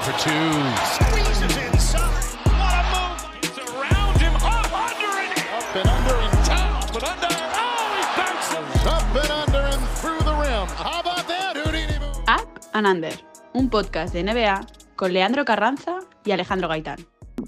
[0.00, 0.30] for two.
[0.96, 2.24] Squeezes inside.
[2.46, 3.20] What a move.
[3.42, 4.34] It's around him.
[4.36, 6.80] Up, under, and up and under and down.
[6.92, 7.34] But under.
[7.54, 8.86] Oh, he bounces.
[8.86, 10.66] Up and under and through the rim.
[10.76, 12.24] How about that, Houdini move?
[12.28, 13.14] Up and Under,
[13.52, 16.98] un podcast de NBA con Leandro Carranza y Alejandro Gaitán.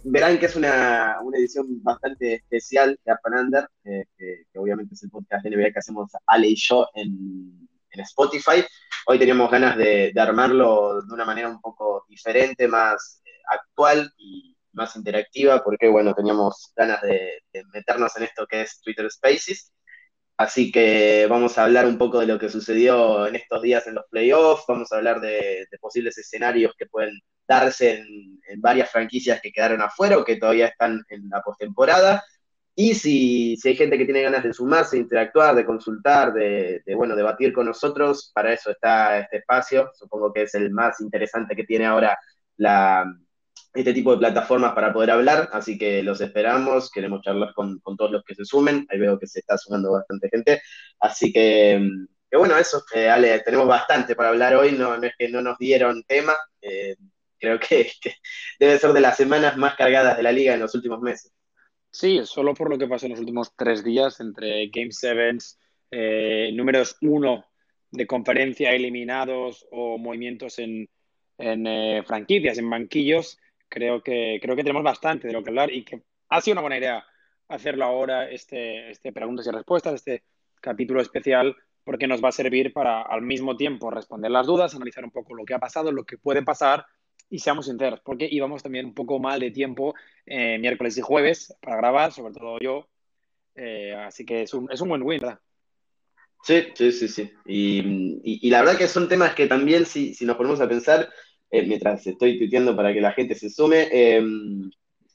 [0.05, 4.59] verán que es una, una edición bastante especial de Up and Under, eh, que, que
[4.59, 7.66] obviamente es el podcast de NBA que hacemos Ale y yo en,
[7.97, 8.65] en Spotify.
[9.07, 14.13] Hoy teníamos ganas de, de armarlo de una manera un poco diferente, más eh, actual
[14.17, 19.11] y más interactiva, porque bueno, teníamos ganas de, de meternos en esto que es Twitter
[19.11, 19.73] Spaces.
[20.37, 23.95] Así que vamos a hablar un poco de lo que sucedió en estos días en
[23.95, 28.91] los playoffs, vamos a hablar de, de posibles escenarios que pueden darse en, en, varias
[28.91, 32.23] franquicias que quedaron afuera o que todavía están en la postemporada.
[32.79, 37.17] Y si, si, hay gente que tiene ganas de sumarse, interactuar, de consultar, de, bueno,
[37.17, 39.91] debatir con nosotros, para eso está este espacio.
[39.95, 42.19] Supongo que es el más interesante que tiene ahora
[42.59, 43.07] la,
[43.73, 47.97] este tipo de plataformas para poder hablar, así que los esperamos, queremos charlar con, con
[47.97, 50.63] todos los que se sumen, ahí veo que se está sumando bastante gente,
[51.01, 51.91] así que,
[52.31, 55.43] que bueno, eso, eh, Ale, tenemos bastante para hablar hoy, no, no, es que no
[55.43, 56.97] nos dieron tema, eh,
[57.39, 58.15] creo que, que,
[58.59, 61.33] debe ser de las semanas más cargadas de la liga en los últimos meses.
[61.99, 65.59] Sí, solo por lo que pasó en los últimos tres días entre Game Sevens,
[65.91, 67.47] eh, números uno
[67.91, 70.91] de conferencia eliminados o movimientos en,
[71.39, 73.39] en eh, franquicias, en banquillos,
[73.71, 76.61] creo que, creo que tenemos bastante de lo que hablar y que ha sido una
[76.61, 77.03] buena idea
[77.49, 80.23] hacerlo ahora, este, este preguntas y respuestas, este
[80.61, 85.03] capítulo especial, porque nos va a servir para al mismo tiempo responder las dudas, analizar
[85.03, 86.85] un poco lo que ha pasado, lo que puede pasar
[87.29, 91.55] y seamos sinceros, porque íbamos también un poco mal de tiempo eh, miércoles y jueves
[91.61, 92.89] para grabar, sobre todo yo,
[93.55, 95.41] eh, así que es un, es un buen win, ¿verdad?
[96.43, 97.33] Sí, sí, sí, sí.
[97.45, 97.79] Y,
[98.23, 101.09] y, y, la verdad que son temas que también, si, si nos ponemos a pensar,
[101.51, 104.23] eh, mientras estoy tuiteando para que la gente se sume, eh,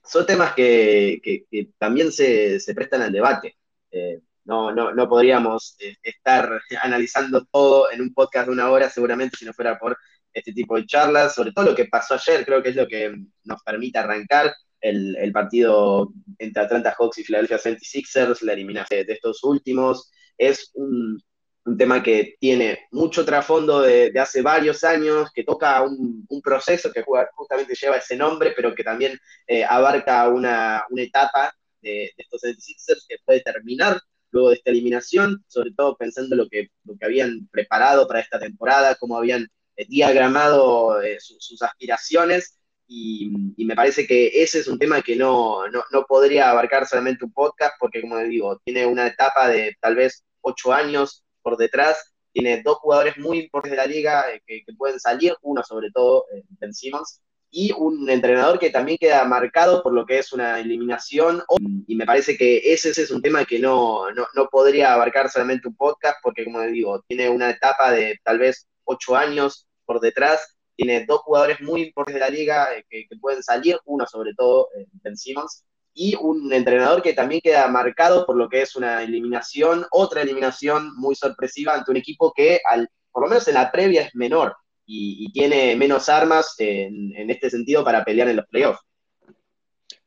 [0.03, 3.57] son temas que, que, que también se, se, prestan al debate.
[3.91, 8.89] Eh, no, no, no podríamos eh, estar analizando todo en un podcast de una hora,
[8.89, 9.97] seguramente, si no fuera por
[10.33, 13.13] este tipo de charlas, sobre todo lo que pasó ayer, creo que es lo que
[13.43, 19.13] nos permite arrancar el, el partido entre Atlanta Hawks y Philadelphia 76ers, la eliminación de
[19.13, 21.21] estos últimos, es un,
[21.65, 26.41] un tema que tiene mucho trasfondo de, de, hace varios años, que toca un, un,
[26.41, 27.03] proceso que
[27.33, 29.17] justamente lleva ese nombre, pero que también
[29.47, 33.99] eh, abarca una, una etapa de, de, estos 76ers que puede terminar
[34.31, 38.39] luego de esta eliminación, sobre todo pensando lo que, lo que habían preparado para esta
[38.39, 39.47] temporada, cómo habían
[39.87, 42.57] diagramado eh, su, sus aspiraciones,
[42.93, 43.31] y,
[43.65, 47.31] me parece que ese es un tema que no, no, no podría abarcar solamente un
[47.31, 52.61] podcast, porque como digo, tiene una etapa de tal vez ocho años por detrás, tiene
[52.61, 56.43] dos jugadores muy importantes de la liga eh, que, pueden salir, uno sobre todo, eh,
[56.59, 61.43] Ben Simmons, y un entrenador que también queda marcado por lo que es una eliminación,
[61.87, 65.29] y me parece que ese, ese es un tema que no, no, no, podría abarcar
[65.29, 69.99] solamente un podcast, porque como digo, tiene una etapa de tal vez ocho años por
[69.99, 74.33] detrás, tiene dos jugadores muy importantes de la liga eh, que, pueden salir, uno sobre
[74.35, 74.69] todo,
[75.03, 79.85] Ben Simmons, y un entrenador que también queda marcado por lo que es una eliminación,
[79.91, 84.03] otra eliminación muy sorpresiva ante un equipo que, al, por lo menos en la previa,
[84.03, 88.81] es menor y, tiene menos armas en, en, este sentido para pelear en los playoffs.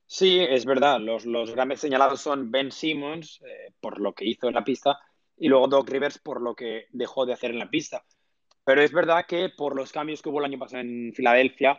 [0.07, 1.01] Sí, es verdad.
[1.01, 4.99] Los, los grandes señalados son Ben Simmons, eh, por lo que hizo en la pista,
[5.37, 8.05] y luego Doc Rivers por lo que dejó de hacer en la pista.
[8.65, 11.79] Pero es verdad que por los cambios que hubo el año pasado en Filadelfia,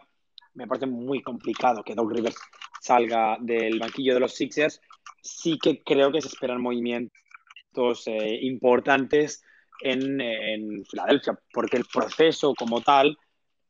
[0.53, 2.37] me parece muy complicado que Doc Rivers
[2.79, 4.81] salga del banquillo de los Sixers.
[5.21, 9.43] Sí que creo que se esperan movimientos eh, importantes
[9.81, 13.17] en, en, Filadelfia, porque el proceso como tal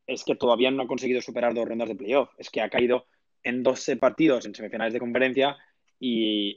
[0.06, 2.30] es que todavía no ha conseguido superar dos rondas de playoff.
[2.38, 3.07] Es que ha caído
[3.44, 5.57] en 12 partidos en semifinales de conferencia
[6.00, 6.56] y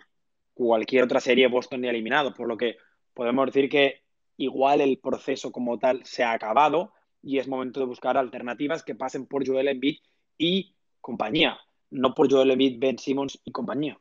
[0.53, 2.77] cualquier otra serie Boston ni eliminado, por lo que
[3.15, 4.03] podemos decir que
[4.38, 6.93] igual el proceso como tal se ha acabado
[7.23, 9.99] y es momento de buscar alternativas que pasen por Joel Embiid
[10.38, 11.58] y compañía,
[11.90, 13.99] no por Joel Embiid, Ben Simmons y compañía.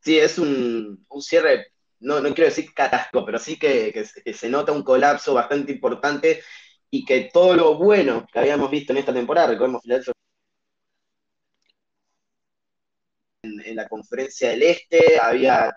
[0.00, 1.66] Sí, es un, un cierre,
[2.00, 6.42] no, no quiero decir catástrofe, pero sí que, se nota un colapso bastante importante
[6.90, 9.82] y que todo lo bueno que habíamos visto en esta temporada, recordemos
[13.42, 15.76] en, la conferencia del Este, había,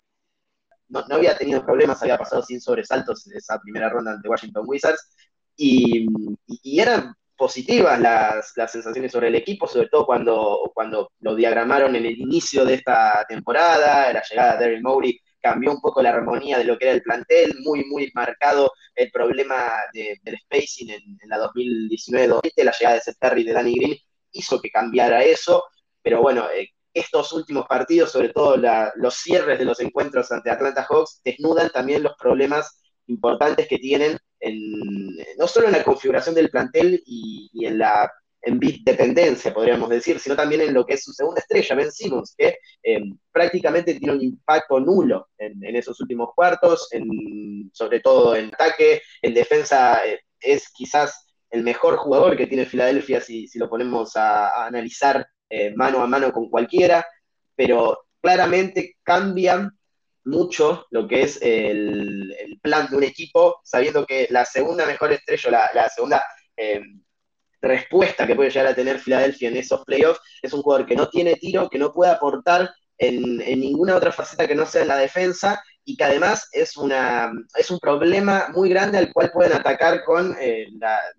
[1.08, 5.10] no, había tenido problemas, había pasado sin sobresaltos esa primera ronda ante Washington Wizards,
[5.56, 6.08] y,
[6.64, 12.06] eran positivas las, las, sensaciones sobre el equipo, sobre todo cuando, cuando lo diagramaron en
[12.06, 16.58] el inicio de esta temporada, la llegada de Daryl Mowry, cambió un poco la armonía
[16.58, 21.38] de lo que era el plantel, muy, muy marcado el problema del spacing en, la
[21.38, 23.98] 2019-2020, la llegada de Seth Curry y de Danny Green
[24.32, 25.64] hizo que cambiara eso,
[26.02, 28.58] pero bueno, eh, estos últimos partidos, sobre todo
[28.96, 34.18] los cierres de los encuentros ante Atlanta Hawks, desnudan también los problemas importantes que tienen
[34.40, 38.12] en, no solo en la configuración del plantel y, en la
[38.46, 41.90] en bit dependencia, podríamos decir, sino también en lo que es su segunda estrella, Ben
[41.90, 43.02] Simmons, que eh,
[43.32, 46.90] prácticamente tiene un impacto nulo en, esos últimos cuartos,
[47.72, 53.22] sobre todo en ataque, en defensa eh, es quizás el mejor jugador que tiene Filadelfia
[53.22, 55.26] si, lo ponemos a, analizar
[55.56, 57.06] eh, mano a mano con cualquiera,
[57.56, 59.78] pero claramente cambian
[60.24, 65.70] mucho lo que es el, plan de un equipo, sabiendo que la segunda mejor estrella,
[65.72, 66.26] la, segunda
[66.58, 66.82] eh,
[67.62, 71.08] respuesta que puede llegar a tener Filadelfia en esos playoffs es un jugador que no
[71.10, 74.98] tiene tiro, que no puede aportar en, ninguna otra faceta que no sea en la
[74.98, 80.04] defensa y que además es, una, es un problema muy grande al cual pueden atacar
[80.04, 80.68] con eh,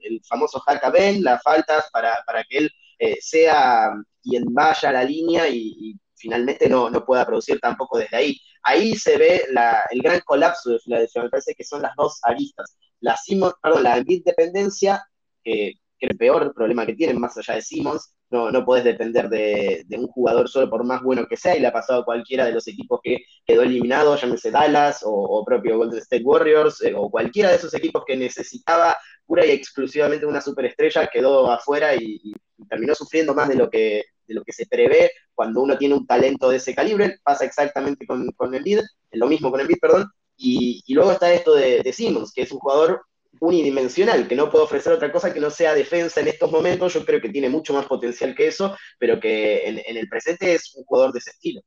[0.01, 2.17] el famoso Haka Ben, las faltas para,
[2.49, 2.73] que él
[3.21, 3.93] sea
[4.25, 8.95] quien vaya a la línea y, finalmente no, no pueda producir tampoco desde ahí ahí
[8.97, 9.45] se ve
[9.91, 11.23] el gran colapso de Filadelfia.
[11.23, 12.77] Me parece que son las dos aristas.
[13.01, 13.17] La,
[13.63, 15.07] perdón, la dependencia,
[15.43, 19.29] que es el peor problema que tienen, más allá de Simmons, no, no puedes depender
[19.29, 22.47] de, un jugador solo por más bueno que sea, y le ha pasado a cualquiera
[22.47, 27.11] de los equipos que quedó eliminado, llámese Dallas o, propio Golden State Warriors, eh, o
[27.11, 32.33] cualquiera de esos equipos que necesitaba pura y exclusivamente una superestrella, quedó afuera y
[32.69, 36.07] terminó sufriendo más de lo que de lo que se prevé cuando uno tiene un
[36.07, 38.65] talento de ese calibre, pasa exactamente con, con el
[39.13, 42.53] lo mismo con el bid, perdón, y, luego está esto de, de Simmons, que es
[42.53, 43.03] un jugador
[43.41, 47.05] unidimensional, que no puede ofrecer otra cosa que no sea defensa en estos momentos, yo
[47.05, 50.85] creo que tiene mucho más potencial que eso, pero que en, el presente es un
[50.85, 51.63] jugador de ese estilo.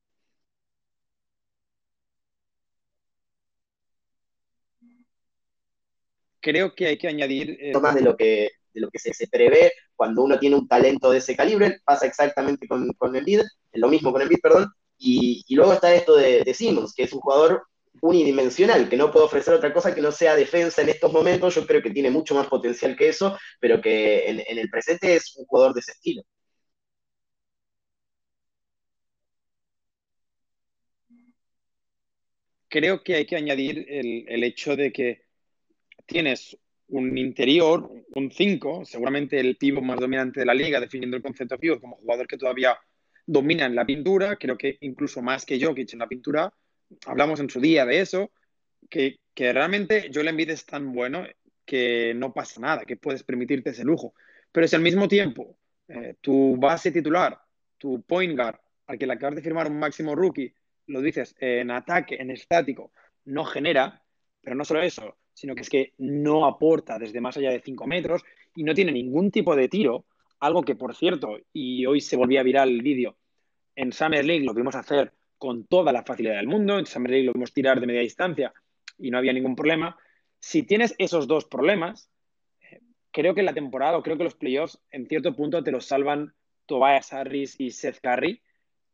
[6.39, 7.57] Creo que hay que añadir...
[7.59, 11.11] Eh, más de lo que de lo que se, prevé cuando uno tiene un talento
[11.11, 13.13] de ese calibre, pasa exactamente con, con
[13.73, 17.13] lo mismo con el bid, perdón, y, luego está esto de, de, Simmons, que es
[17.13, 17.67] un jugador
[18.01, 21.65] unidimensional, que no puede ofrecer otra cosa que no sea defensa en estos momentos, yo
[21.65, 25.45] creo que tiene mucho más potencial que eso, pero que en, el presente es un
[25.45, 26.23] jugador de ese estilo.
[32.69, 35.23] Creo que hay que añadir el, el hecho de que
[36.05, 36.57] tienes
[36.89, 41.57] un interior, un 5, seguramente el pivo más dominante de la liga, definiendo el concepto
[41.57, 42.77] pivo como jugador que todavía
[43.25, 46.53] domina en la pintura, creo que incluso más que Jokic en la pintura,
[47.05, 48.31] hablamos en su día de eso,
[48.89, 51.25] que, que realmente Joel Embiid es tan bueno
[51.65, 54.13] que no pasa nada, que puedes permitirte ese lujo.
[54.51, 55.57] Pero si al mismo tiempo
[55.89, 57.37] eh, tu base titular,
[57.77, 60.53] tu point guard, al que le acabas de firmar un máximo rookie,
[60.87, 62.93] lo dices en ataque, en estático,
[63.25, 64.01] no genera,
[64.41, 67.85] pero no solo eso, sino que es que no aporta desde más allá de 5
[67.85, 68.23] metros
[68.55, 70.05] y no tiene ningún tipo de tiro,
[70.39, 73.17] algo que, por cierto, y hoy se volvía viral el vídeo,
[73.75, 77.27] en Summer League lo vimos hacer con toda la facilidad del mundo, en Summer League
[77.27, 78.51] lo vimos tirar de media distancia
[78.97, 79.95] y no había ningún problema.
[80.39, 82.09] Si tienes esos dos problemas,
[83.11, 86.33] creo que la temporada o creo que los playoffs en cierto punto te los salvan
[86.65, 88.41] Tobias Harris y Seth Curry,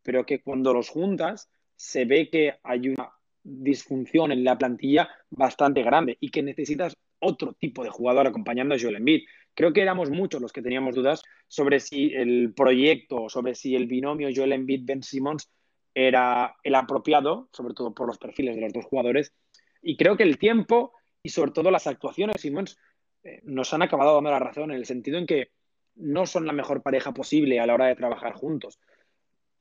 [0.01, 3.13] pero que cuando los juntas se ve que hay una
[3.43, 8.79] disfunción en la plantilla bastante grande y que necesitas otro tipo de jugador acompañando a
[8.79, 9.23] Joel Embiid.
[9.53, 13.87] Creo que éramos muchos los que teníamos dudas sobre si el proyecto, sobre si el
[13.87, 15.49] binomio Joel Embiid-Ben Simmons
[15.93, 19.33] era el apropiado, sobre todo por los perfiles de los dos jugadores.
[19.81, 22.77] Y creo que el tiempo y sobre todo las actuaciones de Simmons
[23.23, 25.51] eh, nos han acabado dando la razón en el sentido en que
[25.95, 28.79] no son la mejor pareja posible a la hora de trabajar juntos.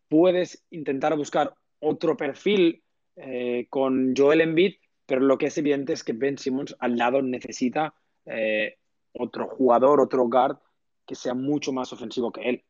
[0.09, 2.83] Puedes intentar buscar otro perfil
[3.17, 7.21] eh, con Joel Embiid, pero lo que es evidente es que Ben Simmons al lado
[7.21, 8.79] necesita eh,
[9.13, 10.57] otro jugador, otro guard
[11.07, 12.65] que sea mucho más ofensivo que él.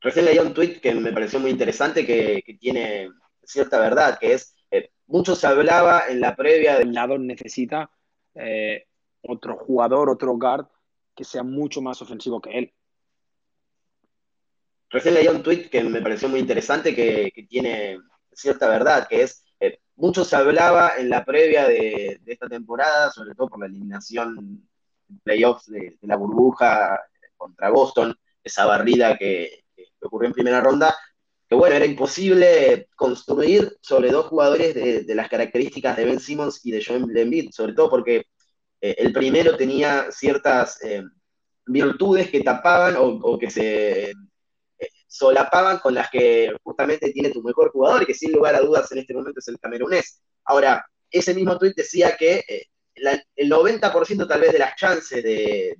[0.00, 3.10] Recién leía un tweet que me pareció muy interesante, que, tiene
[3.42, 7.90] cierta verdad, que es, eh, mucho se hablaba en la previa del lado necesita
[9.20, 10.66] otro jugador, otro guard
[11.14, 12.72] que sea mucho más ofensivo que él.
[14.88, 18.00] Recién leía un tweet que me pareció muy interesante, que, que tiene
[18.34, 23.34] cierta verdad, que es, eh, mucho se hablaba en la previa de, esta temporada, sobre
[23.34, 24.38] todo por la eliminación
[25.08, 27.00] en playoffs de, la burbuja
[27.36, 29.64] contra Boston, esa barrida que,
[30.00, 30.96] ocurrió en primera ronda,
[31.48, 36.72] que bueno, era imposible construir sobre dos jugadores de, las características de Ben Simmons y
[36.72, 38.26] de Joel Embiid, sobre todo porque
[38.80, 41.04] eh, el primero tenía ciertas eh,
[41.66, 44.12] virtudes que tapaban o, que se
[45.12, 48.98] solapaban con las que justamente tiene tu mejor jugador que sin lugar a dudas en
[48.98, 50.22] este momento es el camerunés.
[50.46, 55.76] Ahora, ese mismo tuit decía que eh, el 90% tal vez de las chances de,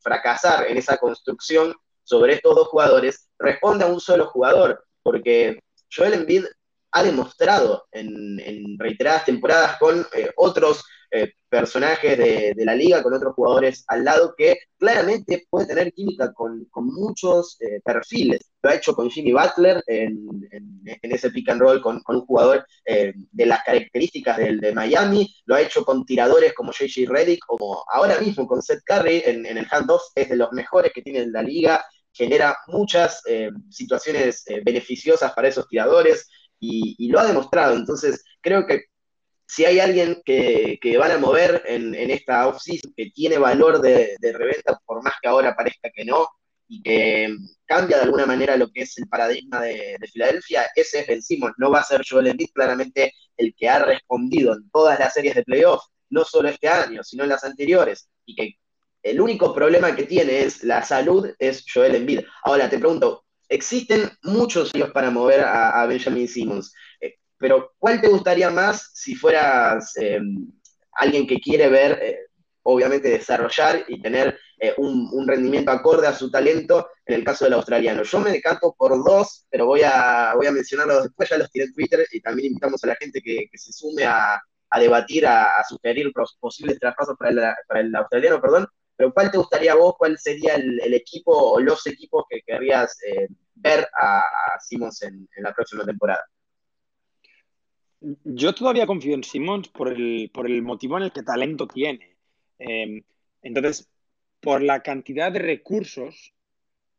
[0.00, 5.60] fracasar en esa construcción sobre estos dos jugadores responde a un solo jugador, porque
[5.94, 6.44] Joel Embiid
[6.92, 10.84] ha demostrado en, reiteradas temporadas con eh, otros
[11.16, 16.32] eh, personajes de, la liga, con otros jugadores al lado, que claramente puede tener química
[16.32, 18.40] con, muchos eh, perfiles.
[18.60, 20.26] Lo ha hecho con Jimmy Butler en,
[21.02, 25.60] ese pick and roll con, un jugador de las características del de Miami, lo ha
[25.60, 30.02] hecho con tiradores como JJ Redick, como ahora mismo con Seth Curry en, el handoff,
[30.16, 33.22] es de los mejores que tiene la liga, genera muchas
[33.70, 36.28] situaciones beneficiosas para esos tiradores
[36.58, 37.76] y, lo ha demostrado.
[37.76, 38.86] Entonces, creo que
[39.46, 44.78] si hay alguien que, van a mover en, esta off-season que tiene valor de, reventa,
[44.84, 46.28] por más que ahora parezca que no,
[46.66, 47.28] y que
[47.66, 51.54] cambia de alguna manera lo que es el paradigma de, Filadelfia, ese es Ben Simmons.
[51.58, 55.34] No va a ser Joel Embiid claramente el que ha respondido en todas las series
[55.34, 58.54] de playoffs, no solo este año, sino en las anteriores, y que
[59.02, 62.20] el único problema que tiene es la salud, es Joel Embiid.
[62.42, 66.72] Ahora te pregunto, existen muchos hilos para mover a, Benjamin Simmons,
[67.44, 70.18] pero ¿cuál te gustaría más si fueras eh,
[70.92, 72.18] alguien que quiere ver, eh,
[72.62, 74.38] obviamente, desarrollar y tener
[74.78, 78.02] un, rendimiento acorde a su talento en el caso del australiano?
[78.02, 81.66] Yo me decanto por dos, pero voy a, voy a mencionarlos después, ya los tiré
[81.66, 84.40] en Twitter y también invitamos a la gente que, se sume a,
[84.78, 86.10] debatir, a, sugerir
[86.40, 87.30] posibles traspasos para
[87.78, 89.96] el, australiano, perdón, pero ¿cuál te gustaría vos?
[89.98, 94.22] ¿Cuál sería el, equipo o los equipos que querrías eh, ver a,
[94.66, 96.24] Simmons en, la próxima temporada?
[98.24, 102.16] Yo todavía confío en Simmons por el, por el motivo en el que talento tiene.
[102.58, 103.02] Em,
[103.42, 103.88] entonces,
[104.40, 106.34] por la cantidad de recursos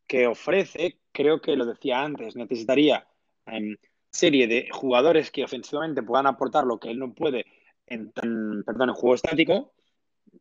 [0.07, 3.07] que ofrece, creo que lo decía antes, necesitaría
[3.45, 3.77] em,
[4.11, 7.45] serie de jugadores que ofensivamente puedan aportar lo que él no puede
[7.87, 9.73] en, perdón, en juego estático,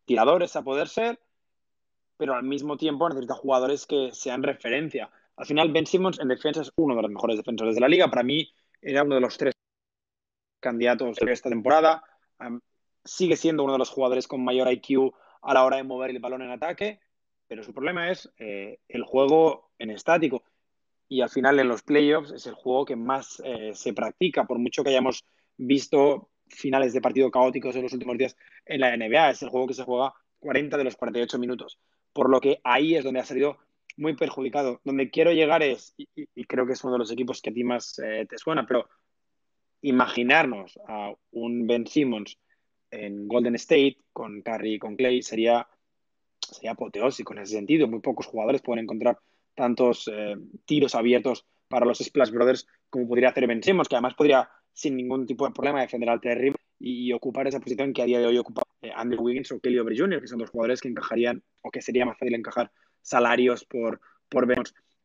[0.05, 1.21] tiradores a poder ser,
[2.17, 5.11] pero al mismo tiempo necesita jugadores que sean referencia.
[5.37, 8.09] Al final, Ben Simmons en defensa es uno de los mejores defensores de la liga.
[8.09, 8.49] Para mí,
[8.81, 9.55] era uno de los tres
[10.65, 12.03] candidatos de esta temporada.
[13.05, 16.21] sigue siendo uno de los jugadores con mayor IQ a la hora de mover el
[16.21, 17.01] balón en ataque,
[17.47, 20.43] pero su problema es eh, el juego en estático.
[21.07, 24.59] Y al final, en los playoffs, es el juego que más eh, se practica, por
[24.59, 25.25] mucho que hayamos
[25.57, 29.31] visto finales de partido caóticos en los últimos días en la NBA.
[29.31, 31.79] Es el juego que se juega 40 de los 48 minutos
[32.15, 33.59] por lo que ahí es donde ha salido
[33.99, 34.81] muy perjudicado.
[34.85, 37.65] Donde quiero llegar es, y, creo que es uno de los equipos que a ti
[37.65, 38.89] más eh, te suena, pero
[39.85, 42.39] imaginarnos a un Ben Simmons
[42.91, 45.69] en Golden State con Curry y con Clay sería,
[46.41, 47.87] sería apoteósico en ese sentido.
[47.87, 49.19] Muy pocos jugadores pueden encontrar
[49.55, 54.15] tantos eh, tiros abiertos para los Splash Brothers como podría hacer Ben Simmons, que además
[54.15, 58.07] podría sin ningún tipo de problema defender al terrible y, ocupar esa posición que a
[58.07, 60.81] día de hoy ocupa eh, Andrew Wiggins o Kelly Oubre Jr., que son dos jugadores
[60.81, 62.73] que encajarían o que sería más fácil encajar
[63.03, 64.01] salarios por,
[64.31, 64.53] por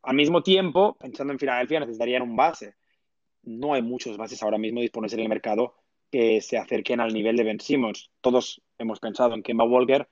[0.02, 2.74] Al mismo tiempo, pensando en Filadelfia, necesitarían un base.
[3.42, 5.74] No hay muchos bases ahora mismo disponibles en el mercado
[6.10, 8.10] que se acerquen al nivel de Ben Simmons.
[8.20, 10.08] Todos hemos pensado en Kemba Walker.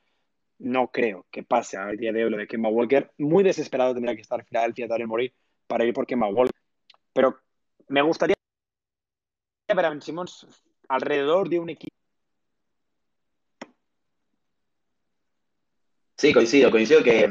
[0.58, 3.12] No creo que pase al día de hoy lo de Kemba Walker.
[3.18, 5.32] Muy desesperado tendría que estar Filadelfia, Daryl Morey,
[5.66, 6.54] para ir por Kemba Walker.
[7.12, 7.38] Pero
[7.88, 8.35] me gustaría
[9.75, 10.47] ver a Ben Simmons
[10.88, 11.94] alrededor de un equipo.
[16.16, 17.30] Sí, coincido, coincido que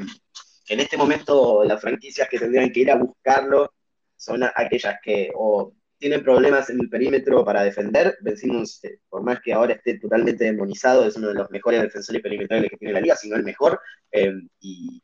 [0.69, 3.73] en este momento las franquicias que tendrían que ir a buscarlo
[4.15, 8.17] son aquellas que o tienen problemas en el perímetro para defender.
[8.21, 12.21] Vencimos, eh, por más que ahora esté totalmente demonizado, es uno de los mejores defensores
[12.21, 13.79] perimetrales que tiene la liga, si no el mejor,
[14.11, 15.01] eh, y,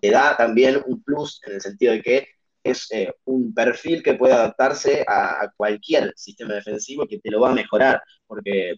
[0.00, 2.28] te da también un plus en el sentido de que
[2.62, 7.50] es eh, un perfil que puede adaptarse a, cualquier sistema defensivo que te lo va
[7.50, 8.74] a mejorar, porque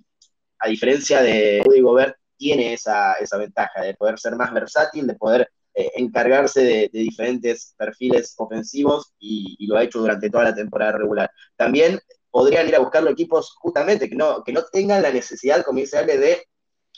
[0.61, 5.51] a diferencia de Rudy Gobert, tiene esa, ventaja de poder ser más versátil, de poder
[5.79, 11.31] eh, encargarse de, diferentes perfiles ofensivos y, lo ha hecho durante toda la temporada regular.
[11.55, 12.01] También
[12.33, 15.99] podrían ir a buscarlo equipos justamente que no, que no tengan la necesidad, como dice
[15.99, 16.43] Ale, de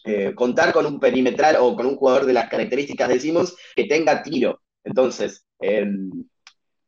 [0.04, 3.84] eh, contar con un perimetral o con un jugador de las características de Simmons que
[3.84, 4.62] tenga tiro.
[4.82, 6.10] Entonces, em,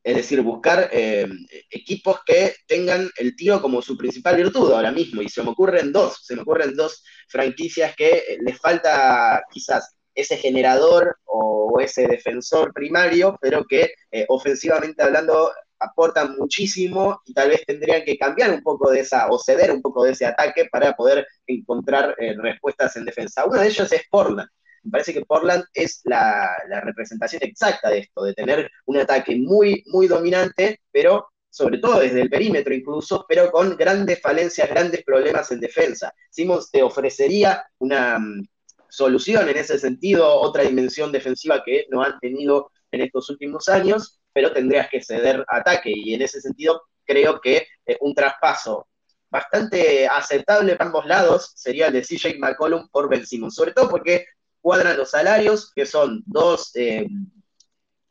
[0.03, 1.29] es decir, buscar eh,
[1.71, 5.21] equipos que tengan el tiro como su principal virtud ahora mismo.
[5.21, 9.95] Y se me ocurren dos, se me ocurren dos franquicias que eh, les falta quizás
[10.15, 15.51] ese generador o, ese defensor primario, pero que eh, ofensivamente hablando
[15.81, 19.83] aportan muchísimo y tal vez tendrían que cambiar un poco de esa o ceder un
[19.83, 23.47] poco de ese ataque para poder encontrar respuestas en defensa.
[23.47, 24.49] Uno de ellos es Portland.
[24.85, 29.35] Me parece que Portland es la, la representación exacta de esto, de tener un ataque
[29.37, 35.05] muy, muy dominante, pero sobre todo desde el perímetro incluso, pero con grandes falencias, grandes
[35.05, 36.13] problemas en defensa.
[36.31, 38.49] Simmons te ofrecería una mm,
[38.93, 44.21] solución en ese sentido, otra dimensión defensiva que no han tenido en estos últimos años,
[44.35, 45.91] pero tendrías que ceder ataque.
[45.95, 48.87] Y en ese sentido creo que eh, un traspaso
[49.31, 53.89] bastante aceptable para ambos lados sería el de CJ McCollum por Ben Simmons, sobre todo
[53.89, 54.27] porque
[54.61, 57.07] cuadran los salarios, que son dos, eh,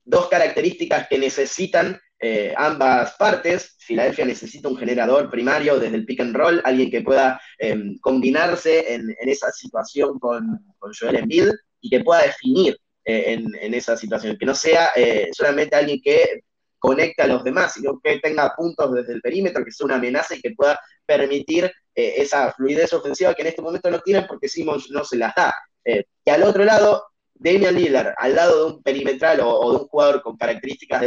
[0.04, 3.76] dos características que necesitan eh, ambas partes.
[3.80, 8.94] Filadelfia necesita un generador primario desde el pick and roll, alguien que pueda em, combinarse
[8.94, 11.50] en, esa situación con, Joel Embiid
[11.82, 16.42] y que pueda definir eh, en, esa situación, que no sea eh, solamente alguien que
[16.78, 20.36] conecte a los demás, sino que tenga puntos desde el perímetro, que sea una amenaza
[20.36, 24.90] y que pueda permitir esa fluidez ofensiva que en este momento no tienen porque Simmons
[24.92, 25.54] no se las da.
[25.84, 27.04] y al otro lado,
[27.42, 31.02] Damian Lillard al lado de un perimetral o, de un jugador con características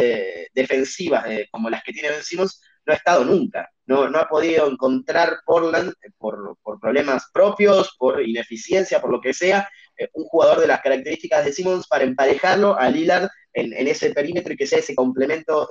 [0.53, 3.71] defensivas como las que tiene Ben Simmons, no ha estado nunca.
[3.87, 9.35] No, no ha podido encontrar Portland eh, por, problemas propios, por ineficiencia, por lo que
[9.35, 14.13] sea, eh, un jugador de las características de Simmons para emparejarlo a Lillard en, ese
[14.13, 15.69] perímetro y que sea ese complemento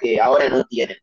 [0.00, 0.96] que ahora no tienen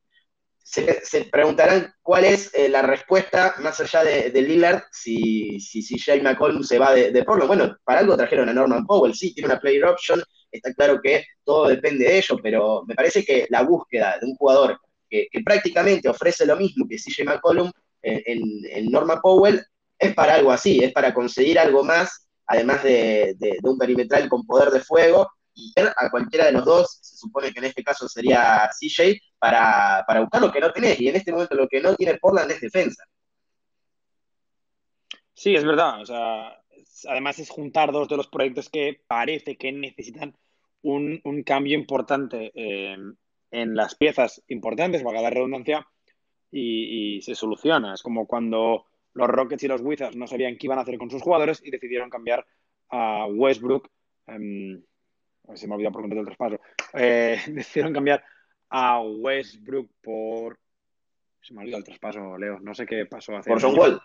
[0.70, 6.22] se, preguntarán cuál es eh, la respuesta más allá de, Lillard si, si, si Jay
[6.22, 7.48] McCollum se va de, de Portland.
[7.48, 10.22] Bueno, para algo trajeron a Norman Powell, sí, tiene una player option,
[10.52, 14.36] está claro que todo depende de ello, pero me parece que la búsqueda de un
[14.36, 14.78] jugador
[15.10, 17.72] que, prácticamente ofrece lo mismo que CJ McCollum
[18.02, 19.64] en, en, Norman Powell
[19.98, 24.46] es para algo así, es para conseguir algo más, además de, de un perimetral con
[24.46, 28.08] poder de fuego y a cualquiera de los dos, se supone que en este caso
[28.08, 31.00] sería CJ, para, buscar lo que no tenés.
[31.02, 33.04] Y en este momento lo que no tiene Portland es defensa.
[35.34, 36.02] Sí, es verdad.
[36.02, 36.62] O sea,
[37.10, 40.38] además es juntar dos de los proyectos que parece que necesitan
[40.84, 45.88] un, cambio importante en las piezas importantes, valga la redundancia,
[46.52, 47.94] y, se soluciona.
[47.94, 51.10] Es como cuando los Rockets y los Wizards no sabían qué iban a hacer con
[51.10, 52.46] sus jugadores y decidieron cambiar
[52.90, 53.90] a Westbrook.
[54.28, 54.84] Em,
[55.56, 56.60] se me ha olvidado por completo el traspaso,
[56.94, 58.24] eh, decidieron cambiar
[58.70, 60.60] a Westbrook por...
[61.42, 63.50] Se me ha olvidado el traspaso, Leo, no sé qué pasó hace...
[63.50, 64.02] Por John Wall.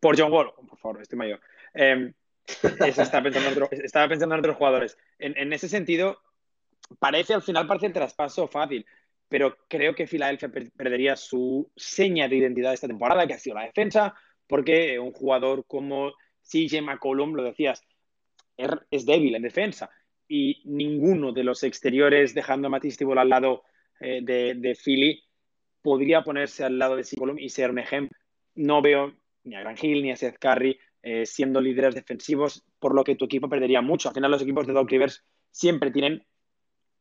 [0.00, 1.40] Por John Wall, por favor, estoy mayor.
[1.74, 2.12] Eh,
[2.86, 4.96] estaba, pensando en otros jugadores.
[5.18, 6.20] En, ese sentido,
[6.98, 8.86] parece al final parece el traspaso fácil,
[9.28, 13.64] pero creo que Filadelfia perdería su seña de identidad esta temporada, que ha sido la
[13.64, 14.14] defensa,
[14.46, 17.82] porque un jugador como CJ McCollum, lo decías,
[18.56, 19.90] er, es débil en defensa
[20.28, 23.64] y ninguno de los exteriores, dejando a Matisse al lado
[24.00, 25.24] eh, de, Philly,
[25.82, 28.16] podría ponerse al lado de Sicolum y ser un ejemplo.
[28.54, 29.14] No veo
[29.44, 33.16] ni a Gran Hill ni a Seth Curry eh, siendo líderes defensivos, por lo que
[33.16, 34.08] tu equipo perdería mucho.
[34.08, 36.24] Al final, los equipos de Doc Rivers siempre tienen,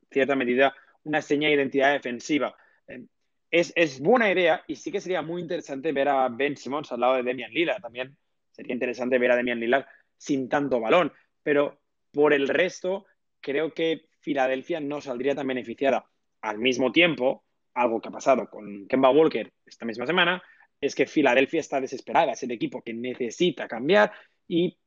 [0.10, 2.56] cierta medida, una seña de identidad defensiva.
[2.88, 3.06] Eh,
[3.52, 7.02] es, es, buena idea y sí que sería muy interesante ver a Ben Simmons al
[7.02, 7.82] lado de Demian Lillard.
[7.82, 8.18] También
[8.52, 9.86] sería interesante ver a Demian Lillard
[10.18, 11.12] sin tanto balón,
[11.44, 11.80] pero
[12.12, 13.06] por el resto
[13.42, 16.06] creo que Filadelfia no saldría tan beneficiada.
[16.42, 20.42] Al mismo tiempo, algo que ha pasado con Kemba Walker esta misma semana,
[20.80, 24.12] es que Filadelfia está desesperada, es el equipo que necesita cambiar
[24.48, 24.78] y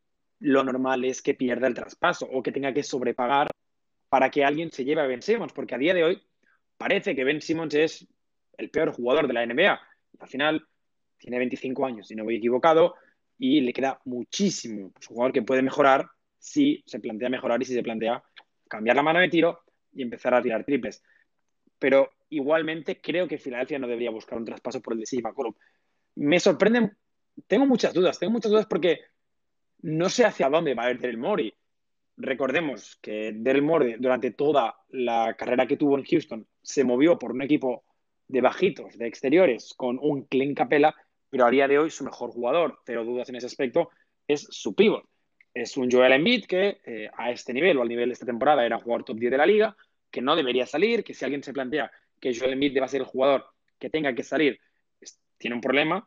[0.41, 3.49] lo normal es que pierda el traspaso o que tenga que sobrepagar
[4.09, 6.23] para que alguien se lleve a Ben Simmons, porque a día de hoy
[6.77, 8.07] parece que Ben Simmons es
[8.57, 9.81] el peor jugador de la NBA.
[10.19, 10.67] Al final
[11.19, 12.95] tiene 25 años, si no voy equivocado,
[13.39, 14.93] y le queda muchísimo.
[14.99, 16.09] Es un jugador que puede mejorar
[16.39, 18.23] si se plantea mejorar y si se plantea
[18.71, 21.03] cambiar la mano de tiro y empezar a tirar triples.
[21.79, 25.55] Pero igualmente creo que Filadelfia no debería buscar un traspaso por el de CJ McCollum.
[26.15, 26.97] Me sorprenden,
[27.47, 29.01] tengo muchas dudas, tengo muchas dudas porque
[29.83, 31.53] no sé hacia dónde va a ir Daryl Morey.
[32.17, 37.33] Recordemos que Daryl Morey durante toda la carrera que tuvo en Houston se movió por
[37.33, 37.85] un equipo
[38.29, 40.95] de bajitos, de exteriores, con un Clint Capella,
[41.29, 43.91] pero a día de hoy su mejor jugador, pero dudas en ese aspecto,
[44.29, 45.10] es su pivot
[45.55, 48.65] es un Joel Embiid que eh, a este nivel o al nivel de esta temporada
[48.65, 49.77] era jugador top 10 de la liga,
[50.11, 53.07] que no debería salir, que si alguien se plantea que Joel Embiid deba ser el
[53.07, 53.47] jugador
[53.79, 54.61] que tenga que salir,
[55.39, 56.07] tiene un problema,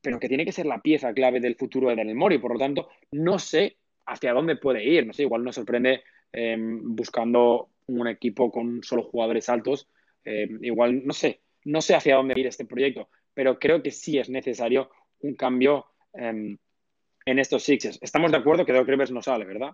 [0.00, 2.38] pero que tiene que ser la pieza clave del futuro de Daniel Mori.
[2.38, 3.76] Por lo tanto, no sé
[4.06, 5.06] hacia dónde puede ir.
[5.06, 6.02] No sé, igual nos sorprende
[6.32, 9.88] em, buscando un equipo con solo jugadores altos.
[10.24, 14.18] Em, igual, no sé, no sé hacia dónde ir este proyecto, pero creo que sí
[14.18, 16.56] es necesario un cambio em,
[17.30, 17.98] en estos Sixers.
[18.00, 19.72] Estamos de acuerdo que Doc Rivers no sale, ¿verdad?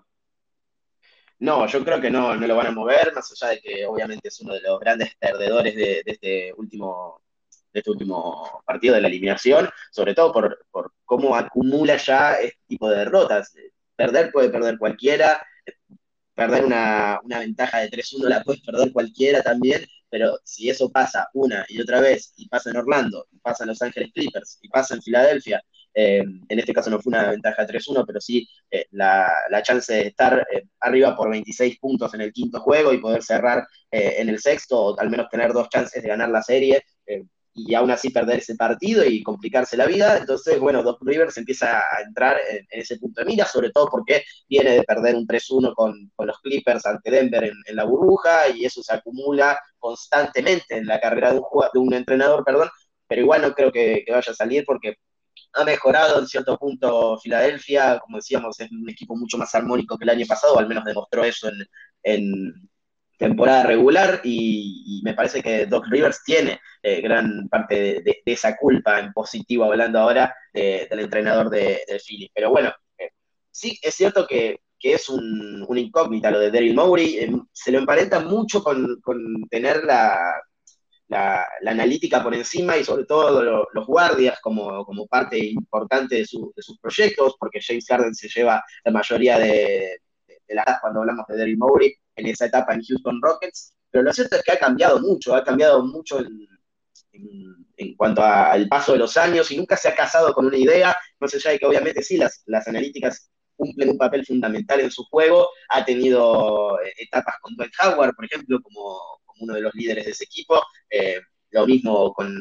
[1.38, 4.28] No, yo creo que no, no lo van a mover, más allá de que obviamente
[4.28, 7.20] es uno de los grandes perdedores de, este último
[7.72, 10.64] de este último partido de la eliminación, sobre todo por,
[11.04, 13.52] cómo acumula ya este tipo de derrotas.
[13.96, 15.44] perder puede perder cualquiera,
[16.34, 21.28] perder una, una ventaja de 3-1 la puede perder cualquiera también, pero si eso pasa
[21.34, 24.68] una y otra vez, y pasa en Orlando, y pasa en Los Ángeles Clippers, y
[24.68, 25.60] pasa en Filadelfia,
[25.94, 29.92] eh, en este caso no fue una ventaja 3-1, pero sí eh, la, la, chance
[29.92, 34.28] de estar eh, arriba por 26 puntos en el quinto juego y poder cerrar en
[34.28, 36.82] el sexto, o al menos tener dos chances de ganar la serie,
[37.54, 40.18] y aún así perder ese partido y complicarse la vida.
[40.18, 44.24] Entonces, bueno, Doc Rivers empieza a entrar en, ese punto de mira, sobre todo porque
[44.48, 48.64] viene de perder un 3-1 con, con, los Clippers ante Denver en, la burbuja y
[48.64, 52.68] eso se acumula constantemente en la carrera de un, de un entrenador, perdón,
[53.06, 54.96] pero igual no creo que, que vaya a salir porque
[55.54, 60.04] ha mejorado en cierto punto Filadelfia, como decíamos, es un equipo mucho más armónico que
[60.04, 61.66] el año pasado, o al menos demostró eso en,
[62.02, 62.68] en
[63.18, 68.98] temporada regular y, me parece que Doc Rivers tiene eh, gran parte de, esa culpa
[68.98, 72.30] en positivo, hablando ahora del entrenador de, Philly.
[72.34, 73.10] Pero bueno, eh,
[73.50, 77.78] sí es cierto que, es un, una incógnita lo de Daryl Mowry, eh, se lo
[77.78, 79.00] emparenta mucho con,
[79.48, 80.34] tener la,
[81.08, 86.62] la, analítica por encima y sobre todo los guardias como, como parte importante de, de,
[86.62, 91.36] sus proyectos, porque James Harden se lleva la mayoría de, de la cuando hablamos de
[91.36, 95.00] Daryl Mowry en esa etapa en Houston Rockets, pero lo cierto es que ha cambiado
[95.00, 99.94] mucho, ha cambiado mucho en, cuanto al paso de los años y nunca se ha
[99.94, 103.90] casado con una idea, no sé ya de que obviamente sí, las, las analíticas cumplen
[103.90, 108.60] un papel fundamental en su juego, ha tenido eh, etapas con Dwight Howard, por ejemplo,
[108.62, 108.98] como,
[109.40, 111.20] uno de los líderes de ese equipo, eh,
[111.50, 112.36] lo mismo con,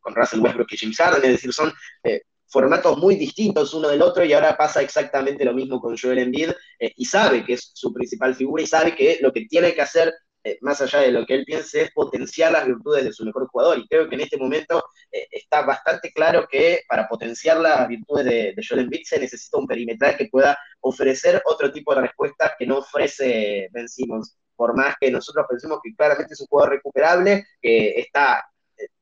[0.00, 1.72] con, Russell Westbrook y James Harden, es decir, son
[2.04, 6.18] eh, formatos muy distintos uno del otro y ahora pasa exactamente lo mismo con Joel
[6.18, 9.74] Embiid eh, y sabe que es su principal figura y sabe que lo que tiene
[9.74, 10.14] que hacer,
[10.62, 13.78] más allá de lo que él piense, es potenciar las virtudes de su mejor jugador.
[13.78, 18.54] Y creo que en este momento está bastante claro que para potenciar las virtudes de,
[18.66, 22.78] Joel Embiid se necesita un perimetral que pueda ofrecer otro tipo de respuesta que no
[22.78, 24.38] ofrece Ben Simmons.
[24.58, 28.44] Por más que nosotros pensemos que claramente es un jugador recuperable, que está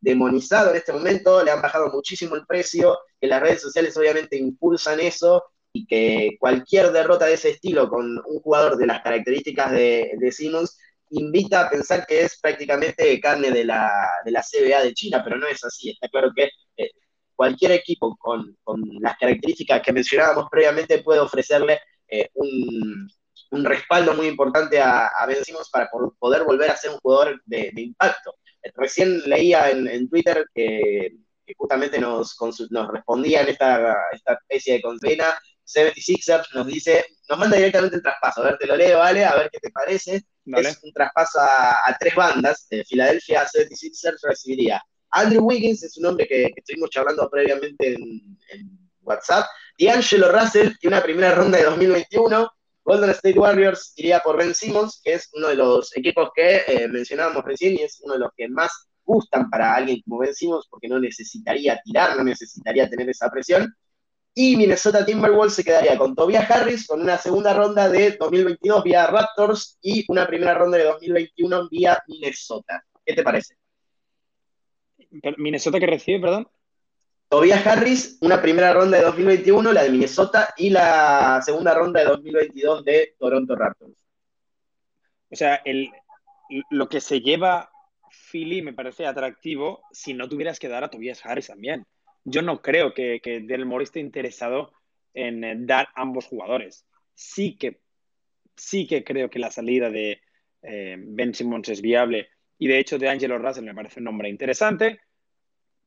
[0.00, 4.36] demonizado en este momento, le han bajado muchísimo el precio, que las redes sociales obviamente
[4.36, 9.72] impulsan eso y que cualquier derrota de ese estilo con un jugador de las características
[9.72, 10.78] de, de Simmons
[11.10, 13.90] invita a pensar que es prácticamente carne de la,
[14.24, 15.90] de la CBA de China, pero no es así.
[15.90, 16.90] Está claro que eh,
[17.34, 23.08] cualquier equipo con, con, las características que mencionábamos previamente puede ofrecerle eh, un,
[23.50, 27.40] un, respaldo muy importante a, a Ben Simmons para poder volver a ser un jugador
[27.44, 28.34] de, de impacto.
[28.74, 31.16] Recién leía en, Twitter que,
[31.56, 32.36] justamente nos,
[32.70, 38.02] nos respondía en esta, esta especie de condena 76ers nos dice, nos manda directamente el
[38.02, 38.40] traspaso.
[38.40, 39.24] A ver, te lo leo, ¿vale?
[39.24, 40.24] A ver qué te parece.
[40.44, 42.66] Es un traspaso a, tres bandas.
[42.70, 48.90] De Filadelfia 76ers recibiría Andrew Wiggins, es un hombre que, estuvimos charlando previamente en, en
[49.00, 49.46] WhatsApp.
[49.78, 52.50] D'Angelo Russell y una primera ronda de 2021.
[52.86, 56.86] Golden State Warriors iría por Ben Simmons, que es uno de los equipos que eh,
[56.86, 60.68] mencionábamos recién y es uno de los que más gustan para alguien como Ben Simmons,
[60.70, 63.74] porque no necesitaría tirar, no necesitaría tener esa presión.
[64.34, 69.08] Y Minnesota Timberwolves se quedaría con Tobias Harris, con una segunda ronda de 2022 vía
[69.08, 72.84] Raptors y una primera ronda de 2021 vía Minnesota.
[73.04, 73.56] ¿Qué te parece?
[75.38, 76.48] ¿Minnesota que recibe, perdón?
[77.28, 82.06] Tobias Harris, una primera ronda de 2021, la de Minnesota, y la segunda ronda de
[82.06, 84.06] 2022 de Toronto Raptors.
[85.30, 85.90] O sea, el,
[86.70, 87.70] lo que se lleva
[88.30, 91.84] Philly me parece atractivo si no tuvieras que dar a Tobias Harris también.
[92.24, 94.72] Yo no creo que, Del Moro esté interesado
[95.12, 96.86] en eh, dar ambos jugadores.
[97.14, 97.80] Sí que,
[98.56, 100.20] sí que creo que la salida de
[100.62, 104.28] eh, Ben Simmons es viable y de hecho de Angelo Russell me parece un nombre
[104.28, 105.00] interesante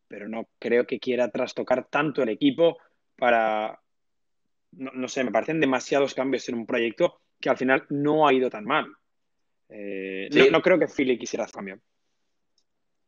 [0.09, 2.77] pero no creo que quiera trastocar tanto el equipo
[3.15, 3.79] para,
[4.71, 8.49] no, sé, me parecen demasiados cambios en un proyecto que al final no ha ido
[8.49, 8.87] tan mal.
[9.69, 11.79] Eh, no, creo que Philly quisiera cambiar.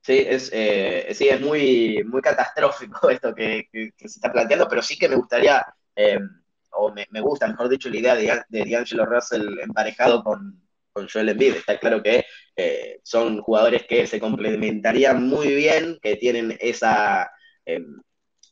[0.02, 4.98] Sí, es, eh, sí, es muy, muy catastrófico esto que, se está planteando, pero sí
[4.98, 6.20] que me gustaría, eh,
[6.72, 10.62] o me, gusta, mejor dicho, la idea de, de D'Angelo Russell emparejado con,
[10.94, 11.56] con Joel Embiid.
[11.56, 12.26] Está claro que
[12.56, 17.32] eh, son jugadores que se complementarían muy bien, que tienen esa,
[17.66, 18.02] em,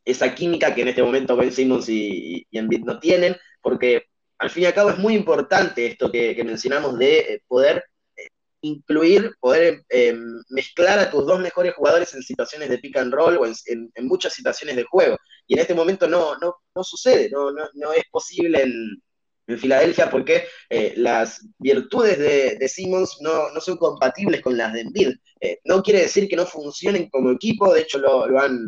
[0.05, 4.03] esa química que en este momento Ben Simmons y, y, Embiid no tienen, porque
[4.37, 7.83] al fin y al cabo es muy importante esto que, mencionamos de eh, poder
[8.15, 8.27] eh,
[8.61, 13.37] incluir, poder em, mezclar a tus dos mejores jugadores en situaciones de pick and roll
[13.37, 15.17] o en, muchas situaciones de juego.
[15.47, 19.01] Y en este momento no, no, sucede, no, no, no es posible en,
[19.49, 25.09] en Filadelfia porque eh, las virtudes de, Simmons no, son compatibles con las de Embiid.
[25.41, 28.59] Eh, no quiere decir que no funcionen como equipo, de hecho lo, han,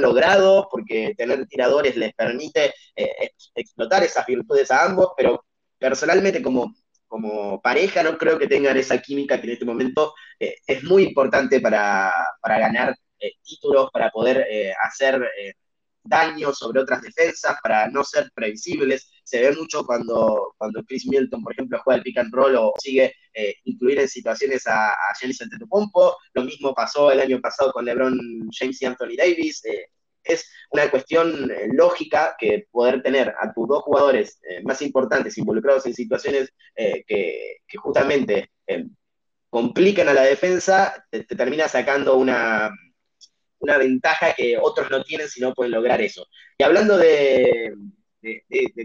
[0.00, 5.44] logrado porque tener tiradores les permite eh, explotar esas virtudes a ambos, pero
[5.78, 6.74] personalmente como,
[7.06, 11.60] como pareja no creo que tengan esa química que en este momento es muy importante
[11.60, 12.96] para, para ganar
[13.44, 14.46] títulos, para poder
[14.82, 15.22] hacer
[16.04, 19.10] daño sobre otras defensas para no ser previsibles.
[19.24, 22.72] Se ve mucho cuando, cuando Chris Milton, por ejemplo, juega el pick and roll o
[22.78, 25.40] sigue eh, incluir en situaciones a, a Giannis.
[26.34, 28.18] Lo mismo pasó el año pasado con LeBron
[28.50, 29.64] James y Anthony Davis.
[29.64, 29.86] Eh,
[30.24, 35.86] es una cuestión eh, lógica que poder tener a tus dos jugadores más importantes involucrados
[35.86, 38.50] en situaciones que, justamente
[39.50, 42.70] complican a la defensa, te termina sacando una,
[43.62, 46.26] una ventaja que otros no tienen si no pueden lograr eso.
[46.58, 47.74] Y hablando de,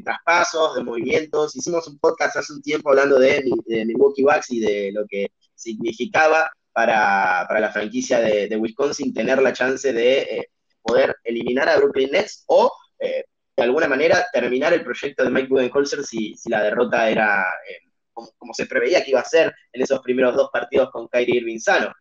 [0.04, 4.60] traspasos, de movimientos, hicimos un podcast hace un tiempo hablando de, de Milwaukee Bucks y
[4.60, 10.50] de lo que significaba para, la franquicia de, Wisconsin tener la chance de eh,
[10.82, 15.48] poder eliminar a Brooklyn Nets o eh, de alguna manera terminar el proyecto de Mike
[15.48, 19.82] Budenholzer si, si la derrota era eh, como, se preveía que iba a ser en
[19.82, 21.92] esos primeros dos partidos con Kyrie Irving sano.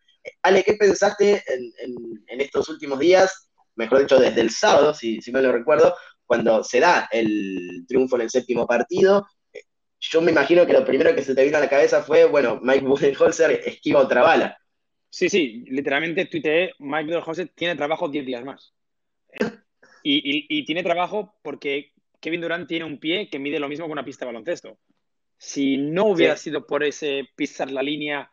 [0.43, 3.51] Ale, ¿qué pensaste en, estos últimos días?
[3.75, 8.23] Mejor dicho, desde el sábado, si, me lo recuerdo, cuando se da el triunfo en
[8.23, 9.27] el séptimo partido.
[9.99, 12.61] Yo me imagino que lo primero que se te vino a la cabeza fue, bueno,
[12.63, 14.59] Mike Budenholzer esquiva otra bala.
[15.09, 18.75] Sí, sí, literalmente tuiteé, Mike Budenholzer tiene trabajo 10 días más.
[20.03, 24.05] Y, tiene trabajo porque Kevin Durant tiene un pie que mide lo mismo que una
[24.05, 24.79] pista de baloncesto.
[25.37, 28.31] Si no hubiera sido por ese pisar la línea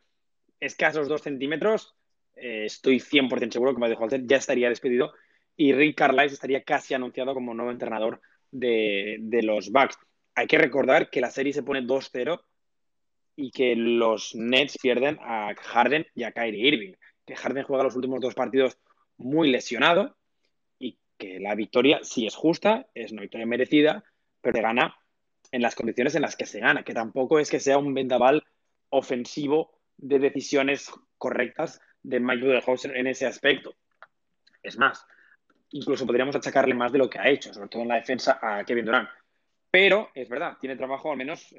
[0.66, 1.94] escasos dos centímetros,
[2.36, 5.14] eh, estoy 100% seguro que Mike Holzer ya estaría despedido
[5.56, 8.22] y Rick Carlisle estaría casi anunciado como nuevo entrenador
[8.52, 9.98] de, los Bucks.
[10.36, 12.42] Hay que recordar que la serie se pone 2-0
[13.36, 16.94] y que los Nets pierden a Harden y a Kyrie Irving.
[17.26, 18.78] Que Harden juega los últimos dos partidos
[19.18, 20.16] muy lesionado
[20.80, 24.04] y que la victoria sí es justa, es una victoria merecida,
[24.42, 24.96] pero se gana
[25.52, 28.44] en las condiciones en las que se gana, que tampoco es que sea un vendaval
[28.90, 33.76] ofensivo de decisiones correctas de Mike Budenholzer en ese aspecto.
[34.62, 35.06] Es más,
[35.72, 38.64] incluso podríamos achacarle más de lo que ha hecho, sobre todo en la defensa a
[38.64, 39.10] Kevin Durant.
[39.72, 41.54] Pero es verdad, tiene trabajo al menos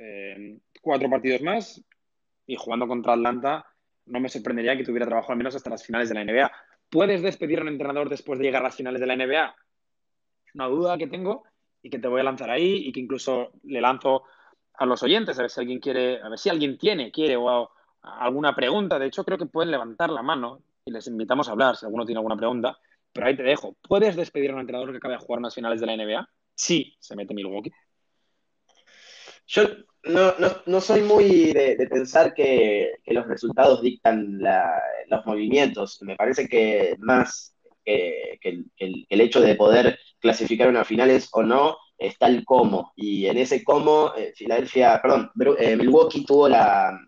[0.80, 1.84] cuatro partidos más
[2.46, 3.66] y jugando contra Atlanta
[4.06, 6.52] no me sorprendería que tuviera trabajo al menos hasta las finales de la NBA.
[6.90, 9.54] ¿Puedes despedir a un entrenador después de llegar a las finales de la NBA?
[10.54, 11.44] Una duda que tengo
[11.82, 14.24] y que te voy a lanzar ahí y que incluso le lanzo
[14.74, 17.70] a los oyentes a ver si alguien quiere, a ver si alguien tiene, quiere o,
[18.04, 18.98] alguna pregunta.
[18.98, 22.04] De hecho, creo que pueden levantar la mano y les invitamos a hablar si alguno
[22.04, 22.78] tiene alguna pregunta.
[23.12, 23.76] Pero ahí te dejo.
[23.88, 26.28] ¿Puedes despedir a un entrenador que acaba de jugar unas finales de la NBA?
[26.54, 27.72] Sí, se mete Milwaukee.
[29.46, 29.62] Yo
[30.66, 34.40] no, soy muy de, pensar que, los resultados dictan
[35.08, 36.00] los movimientos.
[36.02, 38.38] Me parece que más que,
[38.78, 42.92] el, hecho de poder clasificar unas finales o no está el cómo.
[42.96, 46.98] Y en ese cómo, eh, Filadelfia, perdón, eh, Milwaukee tuvo la,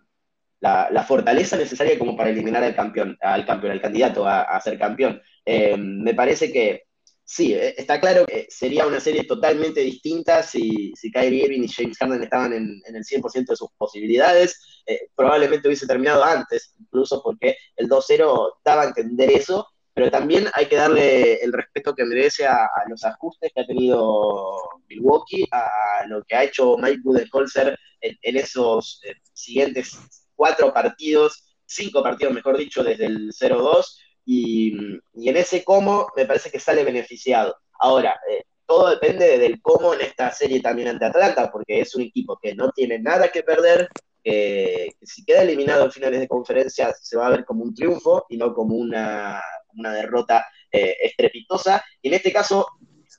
[0.60, 5.20] la, fortaleza necesaria como para eliminar al campeón, al campeón, al candidato a, ser campeón.
[5.44, 6.84] Eh, me parece que
[7.24, 11.68] sí, eh, está claro que sería una serie totalmente distinta si, si Kyrie Irving y
[11.68, 14.82] James Harden estaban en, el 100% de sus posibilidades.
[14.86, 20.46] Eh, probablemente hubiese terminado antes, incluso porque el 2-0 daba a entender eso, pero también
[20.54, 26.06] hay que darle el respeto que merece a, los ajustes que ha tenido Milwaukee, a
[26.06, 29.00] lo que ha hecho Mike Budenholzer en, en esos
[29.32, 29.98] siguientes
[30.36, 36.50] cuatro partidos, cinco partidos, mejor dicho, desde el 0-2, y, en ese cómo me parece
[36.50, 37.56] que sale beneficiado.
[37.78, 42.02] Ahora, eh, todo depende del cómo en esta serie también ante Atlanta, porque es un
[42.02, 43.88] equipo que no tiene nada que perder,
[44.22, 48.26] que si queda eliminado en finales de conferencia se va a ver como un triunfo
[48.28, 49.40] y no como una,
[49.72, 51.84] derrota eh, estrepitosa.
[52.02, 52.66] Y en este caso,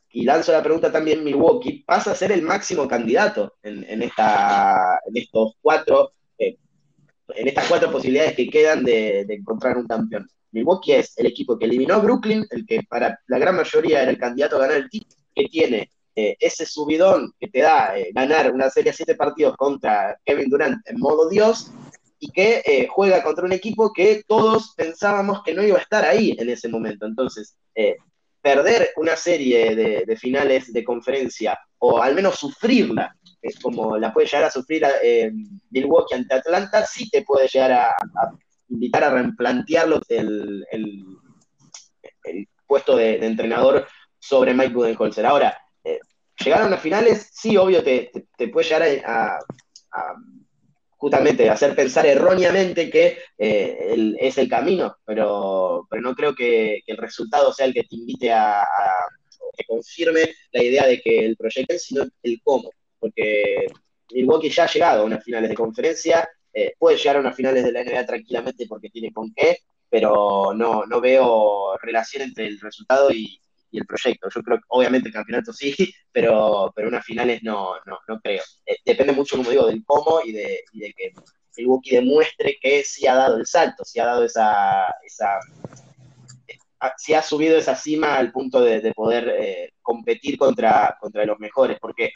[0.10, 5.16] y lanzo la pregunta también, Milwaukee pasa a ser el máximo candidato en, esta, en
[5.16, 6.12] estos cuatro
[7.36, 10.28] en estas cuatro posibilidades que quedan de, encontrar un campeón.
[10.52, 14.12] Milwaukee es el equipo que eliminó a Brooklyn, el que para la gran mayoría era
[14.12, 18.12] el candidato a ganar el título, que tiene eh, ese subidón que te da eh,
[18.14, 21.72] ganar una serie de siete partidos contra Kevin Durant en modo Dios,
[22.20, 26.04] y que eh, juega contra un equipo que todos pensábamos que no iba a estar
[26.04, 27.06] ahí en ese momento.
[27.06, 27.56] Entonces,
[28.42, 33.16] perder una serie de, finales de conferencia, o al menos sufrirla
[33.62, 35.32] como la puede llegar a sufrir eh,
[35.70, 37.96] Milwaukee ante Atlanta, sí te puede llegar a,
[38.70, 40.66] invitar a replantearlo el,
[42.66, 43.88] puesto de, entrenador
[44.20, 45.26] sobre Mike Budenholzer.
[45.26, 46.00] Ahora, eh,
[46.44, 48.12] llegar a unas finales, sí, obvio, te,
[48.52, 49.40] puede llegar a,
[50.98, 56.98] justamente hacer pensar erróneamente que eh, es el camino, pero, pero no creo que, el
[56.98, 58.66] resultado sea el que te invite a,
[59.56, 63.68] que confirme la idea de que el proyecto es, sino el cómo, porque
[64.12, 67.64] Milwaukee ya ha llegado a unas finales de conferencia, eh, puede llegar a unas finales
[67.64, 72.60] de la NBA tranquilamente porque tiene con qué, pero no, no veo relación entre el
[72.60, 73.40] resultado y,
[73.74, 74.28] el proyecto.
[74.34, 75.76] Yo creo que obviamente el campeonato sí,
[76.12, 78.42] pero, pero unas finales no, no, no creo.
[78.66, 81.14] Eh, depende mucho, como digo, del cómo y de, y de que
[81.58, 84.88] Milwaukee demuestre que sí ha dado el salto, sí ha dado esa,
[86.98, 92.12] si ha subido esa cima al punto de, poder competir contra, contra los mejores, porque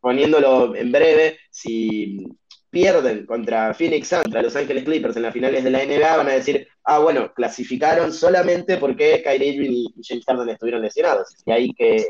[0.00, 2.24] poniéndolo en breve, si
[2.70, 6.34] pierden contra Phoenix contra Los Ángeles Clippers en las finales de la NBA, van a
[6.34, 11.34] decir, ah, bueno, clasificaron solamente porque Kyrie Irving y James Harden estuvieron lesionados.
[11.46, 12.04] Y ahí, que,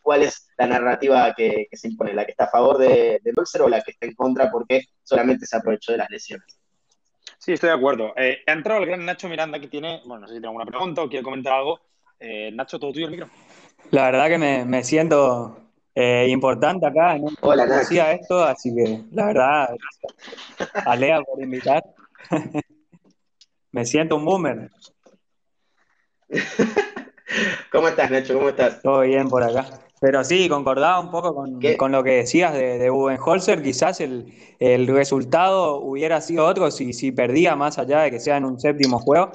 [0.00, 2.14] ¿cuál es la narrativa que, se impone?
[2.14, 5.44] ¿La que está a favor de, de o la que está en contra porque solamente
[5.44, 6.56] se aprovechó de las lesiones?
[7.46, 8.12] Sí, estoy de acuerdo.
[8.16, 10.66] Eh, ha entrado el gran Nacho Miranda que tiene, bueno, no sé si tiene alguna
[10.66, 11.78] pregunta o quiere comentar algo.
[12.18, 13.28] Eh, Nacho, todo tuyo el micro.
[13.92, 15.56] La verdad que me, me siento
[15.94, 19.76] eh, importante acá, no Hola, conocía esto, así que la verdad,
[20.74, 21.84] a Lea por invitar.
[23.70, 24.68] Me siento un boomer.
[27.70, 28.34] ¿Cómo estás, Nacho?
[28.34, 28.82] ¿Cómo estás?
[28.82, 29.85] Todo bien por acá.
[30.00, 33.62] Pero sí, concordaba un poco con, lo que decías de, de Budenholzer.
[33.62, 38.44] Quizás el, resultado hubiera sido otro si, si perdía, más allá de que sea en
[38.44, 39.30] un séptimo juego.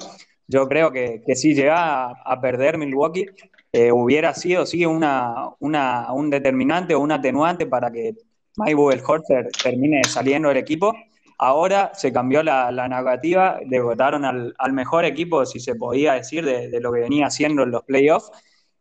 [0.46, 3.26] Yo creo que, que si llega a perder Milwaukee,
[3.72, 8.14] eh, hubiera sido sí una, un determinante o un atenuante para que
[8.58, 10.94] Mike Budenholzer termine saliendo del equipo.
[11.38, 16.44] Ahora se cambió la, la narrativa, le votaron al, mejor equipo, si se podía decir,
[16.44, 18.30] de, lo que venía haciendo en los playoffs.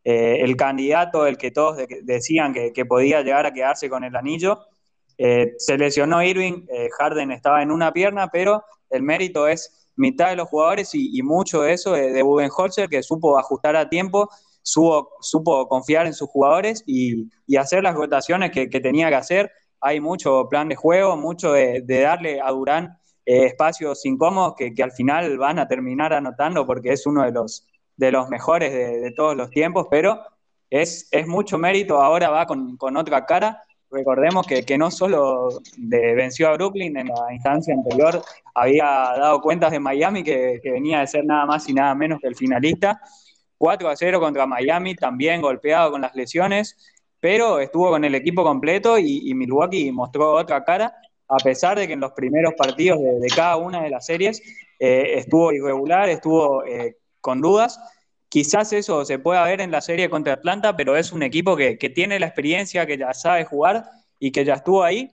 [0.03, 4.59] Eh, el candidato, el que todos decían que, podía llegar a quedarse con el anillo.
[5.17, 6.65] Eh, se lesionó Irving,
[6.97, 11.61] Harden estaba en una pierna, pero el mérito es mitad de los jugadores y, mucho
[11.61, 14.29] de eso de, de Budenholzer, que supo ajustar a tiempo
[14.63, 19.51] supo, confiar en sus jugadores y, hacer las rotaciones que, tenía que hacer.
[19.79, 24.91] Hay mucho plan de juego, mucho de, darle a Durán eh, espacios incómodos que, al
[24.91, 27.67] final van a terminar anotando porque es uno de los,
[28.01, 30.19] de los mejores de, todos los tiempos, pero
[30.71, 33.63] es, es, mucho mérito, ahora va con, otra cara.
[33.91, 38.23] Recordemos que, no solo venció a Brooklyn en la instancia anterior,
[38.55, 42.19] había dado cuentas de Miami, que, que venía de ser nada más y nada menos
[42.19, 42.99] que el finalista,
[43.59, 46.75] 4 a 0 contra Miami, también golpeado con las lesiones,
[47.19, 50.95] pero estuvo con el equipo completo y, Milwaukee mostró otra cara,
[51.27, 54.41] a pesar de que en los primeros partidos de, cada una de las series
[54.79, 57.79] eh, estuvo irregular, estuvo eh, con dudas.
[58.29, 61.75] Quizás eso se pueda ver en la serie contra Atlanta, pero es un equipo que,
[61.93, 63.85] tiene la experiencia, que ya sabe jugar
[64.19, 65.11] y que ya estuvo ahí.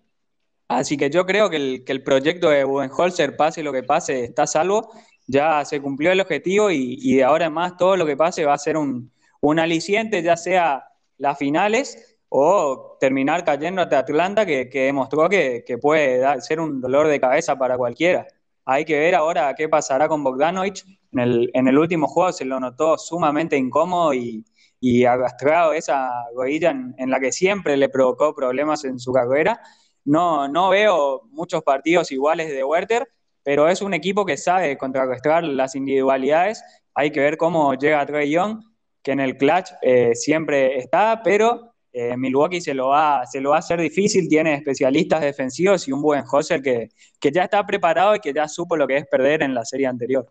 [0.68, 4.46] Así que yo creo que el, que proyecto de Budenholzer, pase lo que pase, está
[4.46, 4.90] salvo
[5.28, 8.54] ya se cumplió el objetivo y, de ahora en más todo lo que pase va
[8.54, 9.12] a ser un,
[9.58, 10.84] aliciente, ya sea
[11.18, 17.20] las finales o terminar cayendo ante Atlanta, que, demostró que, puede ser un dolor de
[17.20, 18.26] cabeza para cualquiera.
[18.64, 20.84] Hay que ver ahora qué pasará con Bogdanovich.
[21.12, 24.44] En el, último juego se lo notó sumamente incómodo y,
[24.80, 29.60] y agastrado esa rodilla en, la que siempre le provocó problemas en su carrera.
[30.04, 33.08] No, no veo muchos partidos iguales de Werther,
[33.42, 36.62] pero es un equipo que sabe contrarrestar las individualidades.
[36.94, 38.62] Hay que ver cómo llega Trey Young,
[39.02, 43.50] que en el clutch eh, siempre está, pero eh, Milwaukee se lo, va, se lo
[43.50, 47.64] va a hacer difícil, tiene especialistas defensivos y un buen Hosser que, que ya está
[47.66, 50.30] preparado y que ya supo lo que es perder en la serie anterior.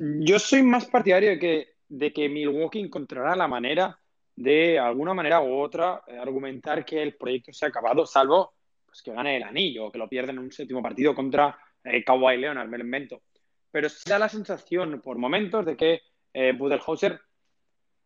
[0.00, 3.98] Yo soy más partidario de que, de que Milwaukee encontrará la manera
[4.36, 8.54] de, alguna manera u otra, eh, argumentar que el proyecto se ha acabado, salvo
[8.86, 12.02] pues, que gane el anillo o que lo pierden en un séptimo partido contra eh,
[12.04, 13.22] Kawhi Leonard, me lo invento.
[13.70, 16.00] Pero da la sensación por momentos de que
[16.32, 17.20] eh, Budenholzer,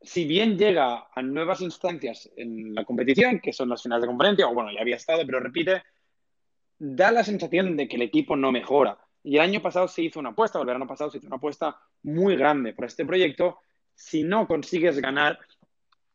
[0.01, 4.49] si bien llega a nuevas instancias en la competición, que son las finales de conferencia,
[4.49, 5.83] o bueno, ya había estado, pero repite,
[6.79, 8.99] da la sensación de que el equipo no mejora.
[9.29, 11.37] Y el año pasado se hizo una apuesta, o el verano pasado se hizo una
[11.37, 13.59] apuesta muy grande por este proyecto.
[13.95, 15.39] Si no consigues ganar,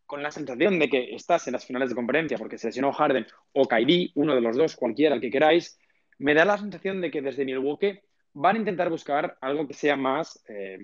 [0.08, 3.28] con la sensación de que estás en las finales de conferencia porque se lesionó Harden
[3.52, 5.78] o Kyrie, uno de los dos, cualquiera, el que queráis,
[6.18, 8.00] me da la sensación de que desde Milwaukee
[8.34, 10.80] van a intentar buscar algo que sea más eh,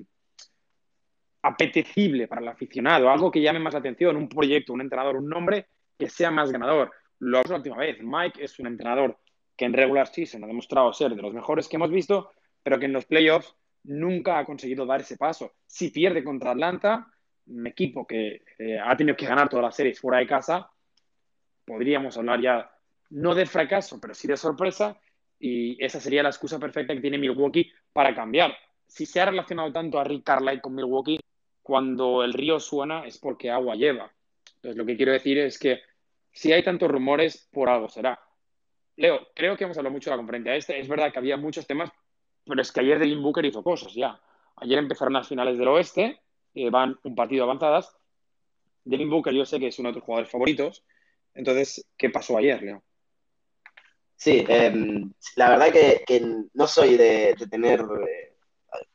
[1.41, 5.29] apetecible para el aficionado, algo que llame más la atención, un proyecto, un entrenador, un
[5.29, 5.65] nombre
[5.97, 6.91] que sea más ganador.
[7.17, 7.97] Lo la última vez.
[8.03, 9.17] Mike es un entrenador
[9.59, 12.31] que en regular season ha demostrado ser de los mejores que hemos visto,
[12.63, 13.53] pero que en los playoffs
[13.83, 15.51] nunca ha conseguido dar ese paso.
[15.67, 17.07] Si pierde contra Atlanta,
[17.45, 20.71] un equipo que eh, ha tenido que ganar todas las series fuera de casa,
[21.65, 22.71] podríamos hablar ya
[23.09, 24.97] no de fracaso, pero sí de sorpresa,
[25.37, 28.55] y esa sería la excusa perfecta que tiene Milwaukee para cambiar.
[28.87, 31.19] Si se ha relacionado tanto a Rick Carlisle con Milwaukee,
[31.61, 34.09] cuando el río suena es porque agua lleva.
[34.55, 35.81] Entonces, lo que quiero decir es que
[36.31, 38.17] si hay tantos rumores, por algo será.
[38.99, 40.77] Leo, creo que hemos hablado mucho de la conferencia este.
[40.77, 41.89] Es verdad que había muchos temas,
[42.45, 44.19] pero es que ayer Devin Booker hizo cosas ya.
[44.57, 46.19] Ayer empezaron las finales del oeste,
[46.53, 47.95] eh, van un partido avanzadas.
[48.83, 50.83] Devin Booker yo sé que es uno de tus jugadores favoritos.
[51.33, 52.83] Entonces, ¿qué pasó ayer, Leo?
[54.17, 56.21] Sí, em, la verdad que,
[56.53, 58.35] no soy de, tener eh,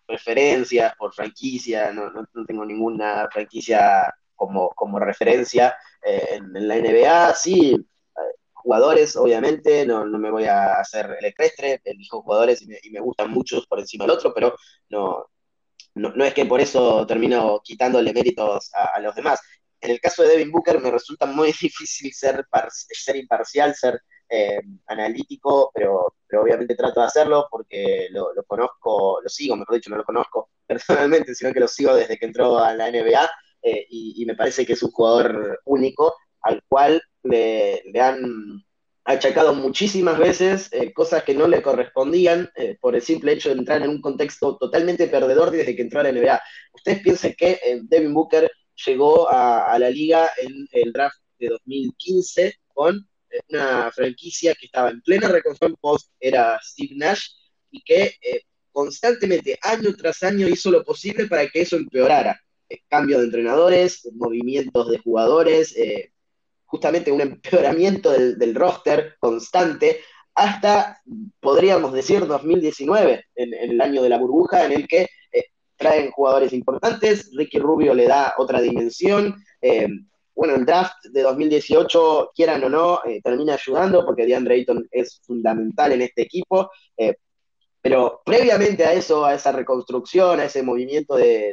[0.06, 2.12] referencias por franquicia, no,
[2.46, 5.74] tengo ninguna franquicia como, como referencia
[6.04, 7.34] eh, en, la NBA.
[7.36, 7.74] Sí,
[8.64, 13.00] jugadores, obviamente, no, me voy a hacer el equestre, elijo jugadores y me, y me
[13.00, 14.56] gustan muchos por encima del otro, pero
[14.88, 15.26] no,
[15.94, 19.40] no, es que por eso termino quitándole méritos a, los demás.
[19.80, 22.46] En el caso de Devin Booker me resulta muy difícil ser,
[22.90, 29.28] ser imparcial, ser eh, analítico, pero, pero, obviamente trato de hacerlo porque lo, conozco, lo
[29.28, 32.74] sigo, mejor dicho, no lo conozco personalmente, sino que lo sigo desde que entró a
[32.74, 33.30] la NBA
[33.62, 38.62] eh, y, me parece que es un jugador único al cual le, han
[39.04, 43.56] achacado muchísimas veces eh, cosas que no le correspondían eh, por el simple hecho de
[43.56, 46.42] entrar en un contexto totalmente perdedor desde que entró a la NBA.
[46.72, 48.50] Ustedes piensen que eh, Devin Booker
[48.86, 53.06] llegó a, la liga en el draft de 2015 con
[53.48, 57.26] una franquicia que estaba en plena reconstrucción post era Steve Nash
[57.70, 58.14] y que
[58.72, 62.40] constantemente, año tras año, hizo lo posible para que eso empeorara.
[62.88, 65.74] cambio de entrenadores, movimientos de jugadores,
[66.66, 70.00] justamente un empeoramiento del, roster constante
[70.34, 71.00] hasta,
[71.40, 75.44] podríamos decir, 2019, en, el año de la burbuja, en el que eh,
[75.76, 79.36] traen jugadores importantes, Ricky Rubio le da otra dimensión.
[79.60, 79.88] Eh,
[80.34, 85.20] bueno, el draft de 2018, quieran o no, eh, termina ayudando porque DeAndre Ayton es
[85.24, 86.70] fundamental en este equipo.
[87.80, 91.52] pero previamente a eso, a esa reconstrucción, a ese movimiento de,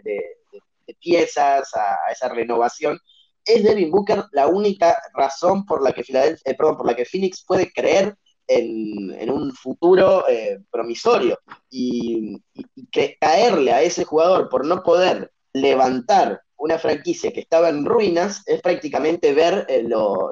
[1.00, 3.00] piezas, a, esa renovación,
[3.46, 8.16] es Devin Booker la única razón por la que, eh, Phoenix puede creer
[8.48, 11.40] en, un futuro eh, promisorio
[11.70, 12.38] y,
[12.92, 18.44] que caerle a ese jugador por no poder levantar una franquicia que estaba en ruinas
[18.46, 20.32] es prácticamente ver eh, lo,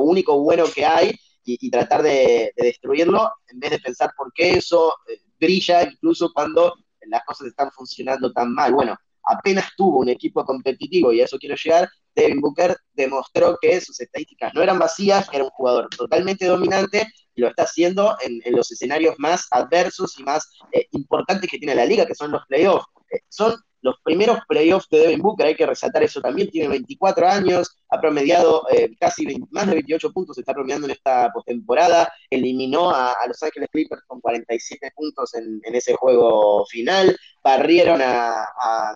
[0.00, 1.14] único bueno que hay
[1.44, 4.94] y, tratar de, destruirlo en vez de pensar por qué eso
[5.38, 6.74] brilla incluso cuando
[7.06, 8.72] las cosas están funcionando tan mal.
[8.72, 13.80] Bueno, apenas tuvo un equipo competitivo y a eso quiero llegar, Devin Booker demostró que
[13.80, 18.40] sus estadísticas no eran vacías, era un jugador totalmente dominante y lo está haciendo en,
[18.54, 22.46] los escenarios más adversos y más eh, importantes que tiene la liga, que son los
[22.46, 22.86] playoffs.
[23.10, 27.28] Eh, son los primeros playoffs de Devin Booker, hay que resaltar eso también, tiene 24
[27.28, 32.90] años, ha promediado eh, casi más de 28 puntos, está promediando en esta postemporada, eliminó
[32.90, 38.46] a, Los Ángeles Clippers con 47 puntos en, ese juego final, barrieron a,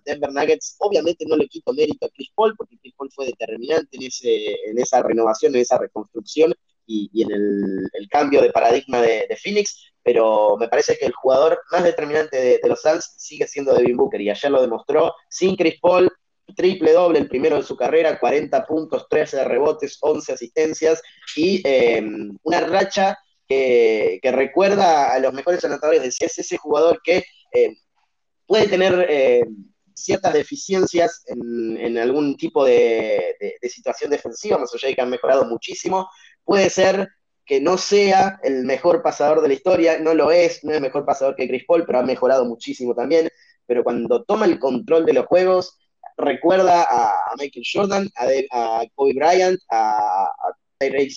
[0.04, 3.96] Denver Nuggets, obviamente no le quito mérito a Chris Paul, porque Chris Paul fue determinante
[3.96, 6.54] en, ese, en esa renovación, en esa reconstrucción,
[6.86, 11.84] y, en el, cambio de paradigma de, Phoenix, pero me parece que el jugador más
[11.84, 16.10] determinante de, los Suns sigue siendo Devin Booker y ayer lo demostró sin Chris Paul,
[16.54, 21.02] triple doble, el primero de su carrera, 40 puntos, 13 rebotes, 11 asistencias
[21.34, 23.18] y em, una racha
[23.48, 27.76] que, recuerda a los mejores anotadores de es ese jugador que em,
[28.46, 29.66] puede tener em,
[29.96, 36.08] ciertas deficiencias en, algún tipo de, situación defensiva, más allá que han mejorado muchísimo,
[36.46, 37.10] puede ser
[37.44, 41.04] que no sea el mejor pasador de la historia, no lo es, no es mejor
[41.04, 43.28] pasador que Chris Paul, pero ha mejorado muchísimo también.
[43.66, 45.76] Pero cuando toma el control de los juegos,
[46.16, 50.56] recuerda a, Michael Jordan, a, Kobe Bryant, a, a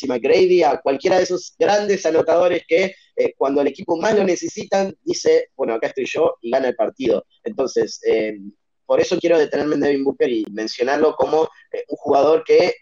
[0.08, 4.96] McGrady, a cualquiera de esos grandes anotadores que eh, cuando el equipo más lo necesitan,
[5.04, 7.26] dice, bueno, acá estoy yo y gana el partido.
[7.44, 8.38] Entonces, eh,
[8.86, 12.74] por eso quiero detenerme en Devin Booker y mencionarlo como eh, un jugador que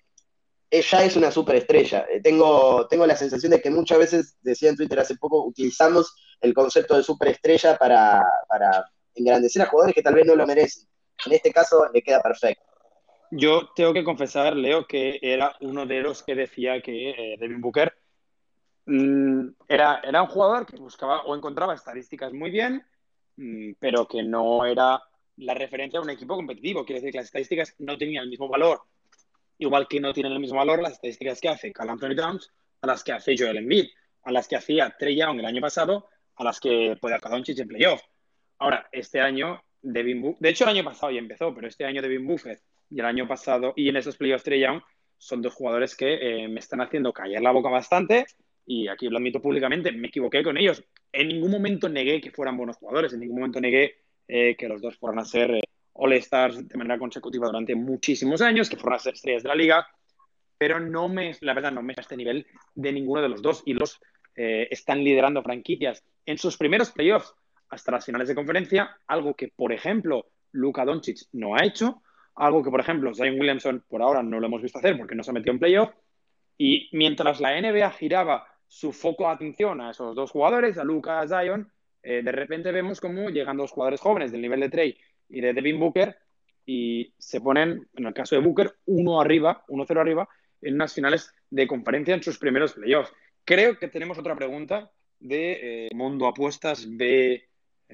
[0.70, 2.06] ella es una superestrella.
[2.10, 6.16] Eh, tengo, tengo la sensación de que muchas veces, decía en Twitter hace poco, utilizamos
[6.42, 8.24] el concepto de superestrella para,
[9.16, 10.88] engrandecer a jugadores que tal vez no lo merecen.
[11.26, 12.64] En este caso le queda perfecto.
[13.32, 17.60] Yo tengo que confesar, Leo, que era uno de los que decía que eh, Devin
[17.60, 17.94] Booker
[18.86, 22.86] mm, era, era un jugador que buscaba o encontraba estadísticas muy bien,
[23.38, 25.02] mm, pero que no era
[25.38, 26.86] la referencia a un equipo competitivo.
[26.86, 28.82] Quiere decir que las estadísticas no tenían el mismo valor
[29.58, 32.52] igual que no tienen el mismo valor las estadísticas que hace Cal Anthony Towns
[32.82, 33.88] a las que hace Joel Embiid,
[34.24, 37.60] a las que hacía Trey Young el año pasado, a las que puede hacer Doncic
[37.60, 38.02] en playoff.
[38.60, 42.02] Ahora, este año, Devin Booker, de hecho el año pasado ya empezó, pero este año
[42.02, 44.82] Devin Booker y el año pasado, y en esos playoffs Trey Young
[45.18, 48.26] son dos jugadores que eh, me están haciendo callar la boca bastante
[48.66, 50.84] y aquí lo admito públicamente, me equivoqué con ellos.
[51.12, 53.96] En ningún momento negué que fueran buenos jugadores, en ningún momento negué
[54.28, 55.64] eh, que los dos fueran a ser eh,
[55.98, 59.88] All-Stars de manera consecutiva durante muchísimos años, que fueran a ser estrellas de la liga,
[60.58, 63.64] pero no me, la verdad, no me a este nivel de ninguno de los dos
[63.66, 64.00] y los
[64.36, 67.34] están liderando franquicias en sus primeros playoffs
[67.70, 72.02] hasta las finales de conferencia, algo que, por ejemplo, Luka Doncic no ha hecho,
[72.36, 75.24] algo que, por ejemplo, Zion Williamson por ahora no lo hemos visto hacer porque no
[75.24, 75.90] se ha metido en playoff.
[76.58, 81.20] Y mientras la NBA giraba su foco de atención a esos dos jugadores, a Luka,
[81.20, 81.72] a Zion,
[82.04, 84.98] eh, de repente vemos cómo llegan dos jugadores jóvenes del nivel de Trey
[85.30, 86.18] y de Devin Booker
[86.66, 90.28] y se ponen, en el caso de Booker, uno arriba, uno cero arriba,
[90.62, 93.14] en unas finales de conferencia en sus primeros playoffs.
[93.46, 97.90] Creo que tenemos otra pregunta de eh, Mundo Apuestas BW.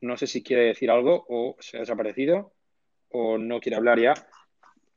[0.00, 2.52] No sé si quiere decir algo o se ha desaparecido
[3.10, 4.14] o no quiere hablar ya,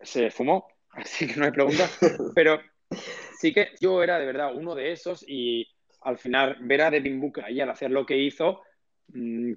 [0.01, 1.89] se fumó, así que no hay pregunta.
[2.35, 2.59] Pero
[3.39, 5.65] sí que yo era de verdad uno de esos y
[6.01, 8.63] al final ver a Devin Booker ahí al hacer lo que hizo,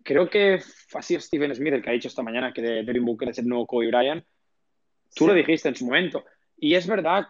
[0.02, 0.60] creo que
[0.94, 3.48] ha sido Steven Smith el que ha dicho esta mañana que Devin Booker es el
[3.48, 4.24] nuevo Kobe Bryant.
[5.14, 6.24] Tú lo dijiste en su momento.
[6.56, 7.28] Y es verdad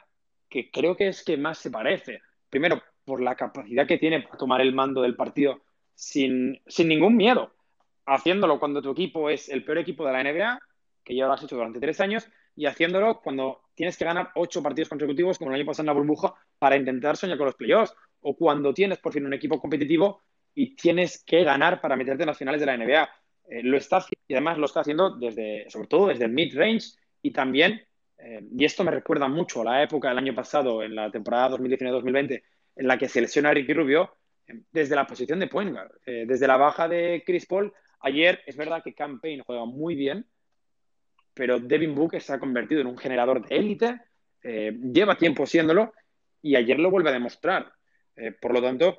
[0.49, 2.21] que creo que es que más se parece.
[2.49, 5.63] Primero, por la capacidad que tiene para tomar el mando del partido
[5.95, 7.55] sin, sin ningún miedo,
[8.07, 10.61] haciéndolo cuando tu equipo es el peor equipo de la NBA
[11.05, 14.63] que ya lo has hecho durante tres años, y haciéndolo cuando tienes que ganar ocho
[14.63, 17.95] partidos consecutivos, como el año pasado en la burbuja, para intentar soñar con los playoffs,
[18.21, 20.23] o cuando tienes por fin un equipo competitivo
[20.55, 23.11] y tienes que ganar para meterte en las finales de la NBA.
[23.49, 27.31] Eh, lo está y además lo está haciendo desde, sobre todo desde el mid-range y
[27.31, 27.83] también,
[28.19, 31.51] eh, y esto me recuerda mucho a la época del año pasado, en la temporada
[31.59, 32.43] 2019-2020,
[32.77, 35.93] en la que se lesiona a Ricky Rubio, eh, desde la posición de point guard,
[36.05, 37.73] desde la baja de Chris Paul.
[38.01, 40.27] Ayer es verdad que Campaign juega muy bien,
[41.35, 44.01] pero Devin Booker se ha convertido en un generador de élite,
[44.43, 45.95] lleva tiempo siéndolo
[46.43, 47.73] y ayer lo vuelve a demostrar.
[48.41, 48.99] Por lo tanto,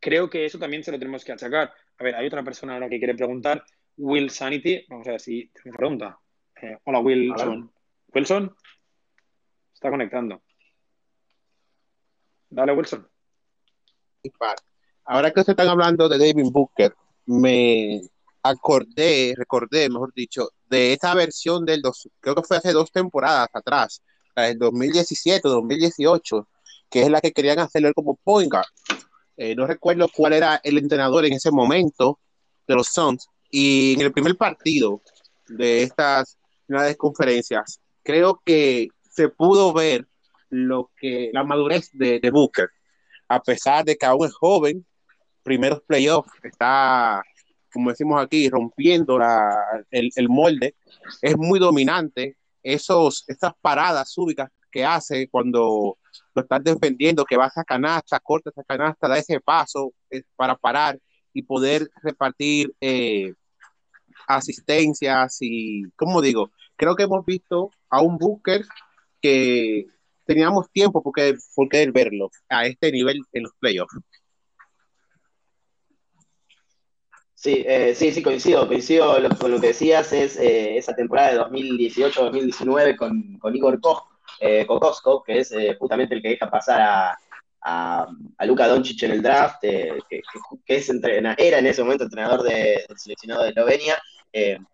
[0.00, 1.72] creo que eso también se lo tenemos que achacar.
[1.98, 3.64] A ver, hay otra persona ahora que quiere preguntar,
[3.96, 6.18] Will Sanity, vamos a ver si tengo pregunta.
[6.60, 7.70] Eh, hola, Wilson.
[8.14, 8.56] Wilson,
[9.72, 10.42] está conectando.
[12.48, 13.08] Dale, Wilson.
[15.04, 16.94] Ahora que ustedes están hablando de Devin Booker,
[17.26, 18.00] me
[18.42, 23.48] acordé, recordé, mejor dicho, de esa versión del dos, creo que fue hace dos temporadas
[23.52, 24.02] atrás,
[24.34, 26.48] la del 2017 2018,
[26.90, 28.66] que es la que querían hacerlo como point guard.
[29.36, 32.18] Eh, no recuerdo cuál era el entrenador en ese momento
[32.66, 33.28] de los Suns.
[33.50, 35.02] Y en el primer partido
[35.48, 40.06] de estas finales conferencias, creo que se pudo ver
[40.50, 42.68] lo que la madurez de, de Booker,
[43.28, 44.84] a pesar de que aún es joven,
[45.42, 47.22] primeros playoffs, está
[47.76, 49.18] como decimos aquí, rompiendo
[49.90, 50.76] el, molde,
[51.20, 52.38] es muy dominante.
[52.62, 55.98] Esos, esas paradas súbitas que hace cuando
[56.34, 60.56] lo estás defendiendo, que va a canasta, corta esa canasta, da ese paso eh, para
[60.56, 60.98] parar
[61.32, 63.32] y poder repartir eh,
[64.26, 68.64] asistencias y, como digo, creo que hemos visto a un Booker
[69.20, 69.86] que
[70.24, 73.96] teníamos tiempo porque, porque verlo a este nivel en los playoffs.
[77.34, 81.38] Sí, eh, sí, sí, coincido, coincido con lo que decías, es eh, esa temporada de
[81.38, 84.04] 2018-2019 con, con, Igor Koch,
[84.40, 84.66] eh,
[85.26, 87.18] que es eh, justamente el que deja pasar a,
[87.62, 89.98] a, Luka Doncic en el draft, que,
[90.66, 90.90] es
[91.38, 94.00] era en ese momento entrenador del seleccionado de Eslovenia,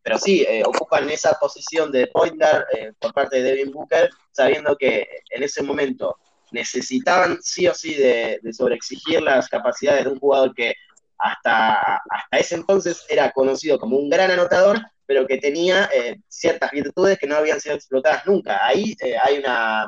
[0.02, 2.66] pero sí, ocupan esa posición de pointer
[2.98, 6.16] por parte de Devin Booker, sabiendo que en ese momento
[6.50, 10.74] necesitaban sí o sí de, de sobreexigir las capacidades de un jugador que
[11.22, 14.80] hasta, hasta ese entonces era conocido como un gran anotador,
[15.12, 18.64] pero que tenía eh, ciertas virtudes que no habían sido explotadas nunca.
[18.64, 19.86] Ahí eh, hay una,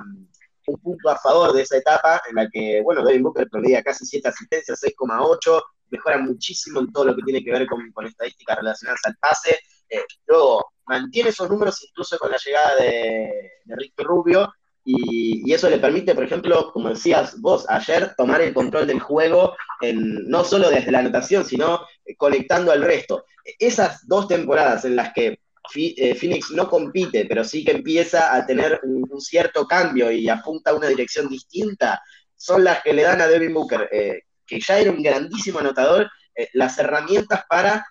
[0.66, 4.04] un punto a favor de esa etapa en la que, bueno, Devin Booker promedia casi
[4.04, 8.58] 7 asistencias, 6,8, mejora muchísimo en todo lo que tiene que ver con, con estadísticas
[8.58, 9.58] relacionadas al pase.
[9.88, 14.52] Eh, luego, mantiene esos números incluso con la llegada de, de Ricky Rubio,
[14.84, 19.56] y, eso le permite, por ejemplo, como decías vos ayer, tomar el control del juego
[19.80, 21.80] en, no solo desde la anotación, sino
[22.16, 23.24] conectando al resto.
[23.58, 25.38] Esas dos temporadas en las que
[25.74, 30.70] eh, Phoenix no compite, pero sí que empieza a tener un, cierto cambio y apunta
[30.70, 32.02] a una dirección distinta,
[32.36, 36.10] son las que le dan a Devin Booker, eh, que ya era un grandísimo anotador,
[36.34, 37.86] eh, las herramientas para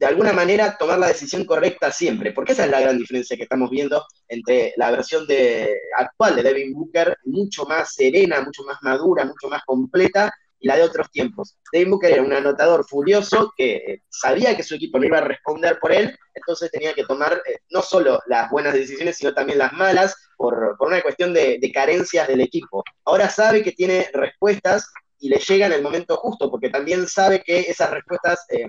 [0.00, 3.42] de alguna manera tomar la decisión correcta siempre, porque esa es la gran diferencia que
[3.42, 8.78] estamos viendo entre la versión de, actual de Devin Booker, mucho más serena, mucho más
[8.80, 11.58] madura, mucho más completa, y la de otros tiempos.
[11.70, 15.22] Devin Booker era un anotador furioso que eh, sabía que su equipo no iba a
[15.22, 19.58] responder por él, entonces tenía que tomar eh, no solo las buenas decisiones, sino también
[19.58, 22.82] las malas, por, una cuestión de, carencias del equipo.
[23.04, 27.42] Ahora sabe que tiene respuestas y le llega en el momento justo, porque también sabe
[27.42, 28.66] que esas respuestas eh,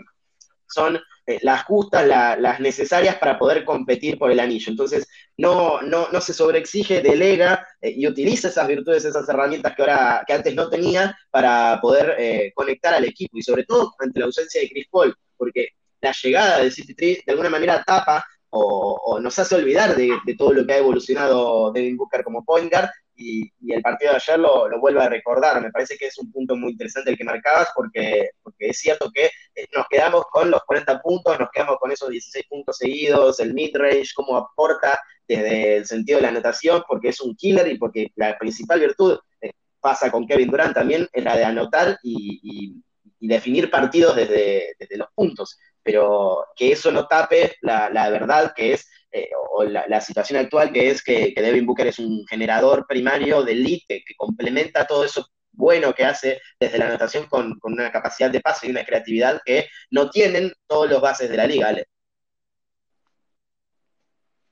[0.74, 4.72] son eh, las justas, las necesarias para poder competir por el anillo.
[4.72, 5.08] Entonces,
[5.38, 10.24] no, no, no se sobreexige, delega eh, y utiliza esas virtudes, esas herramientas que, ahora,
[10.26, 14.26] que antes no tenía para poder eh, conectar al equipo y sobre todo ante la
[14.26, 15.70] ausencia de Chris Paul, porque
[16.02, 20.54] la llegada de City 3 de alguna manera tapa o, nos hace olvidar de, todo
[20.54, 24.68] lo que ha evolucionado Devin Booker como point guard y, el partido de ayer lo,
[24.68, 25.62] lo, vuelve a recordar.
[25.62, 29.12] Me parece que es un punto muy interesante el que marcabas porque, porque es cierto
[29.14, 33.40] que eh, nos quedamos con los 40 puntos, nos quedamos con esos 16 puntos seguidos,
[33.40, 37.78] el mid-range, cómo aporta desde el sentido de la anotación, porque es un killer y
[37.78, 42.82] porque la principal virtud eh, pasa con Kevin Durant también es la de anotar y,
[43.24, 48.88] definir partidos desde, desde los puntos pero que eso no tape la, verdad que es,
[49.12, 53.52] eh, o la, situación actual que es que, Devin Booker es un generador primario de
[53.52, 58.40] elite que complementa todo eso bueno que hace desde la anotación con, una capacidad de
[58.40, 61.88] paso y una creatividad que no tienen todos los bases de la liga, Ale.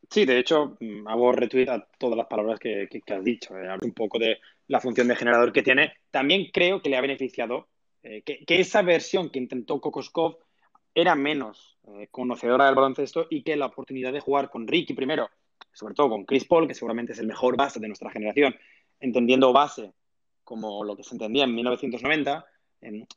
[0.09, 3.55] Sí, de hecho, hago retweet a todas las palabras que, has dicho.
[3.57, 5.93] Eh, un poco de la función de generador que tiene.
[6.09, 7.69] También creo que le ha beneficiado
[8.01, 10.39] eh, que, que, esa versión que intentó Kokoskov
[10.93, 15.29] era menos eh, conocedora del baloncesto y que la oportunidad de jugar con Ricky primero,
[15.73, 18.55] sobre todo con Chris Paul, que seguramente es el mejor base de nuestra generación,
[18.99, 19.93] entendiendo base
[20.43, 22.45] como lo que se entendía en 1990,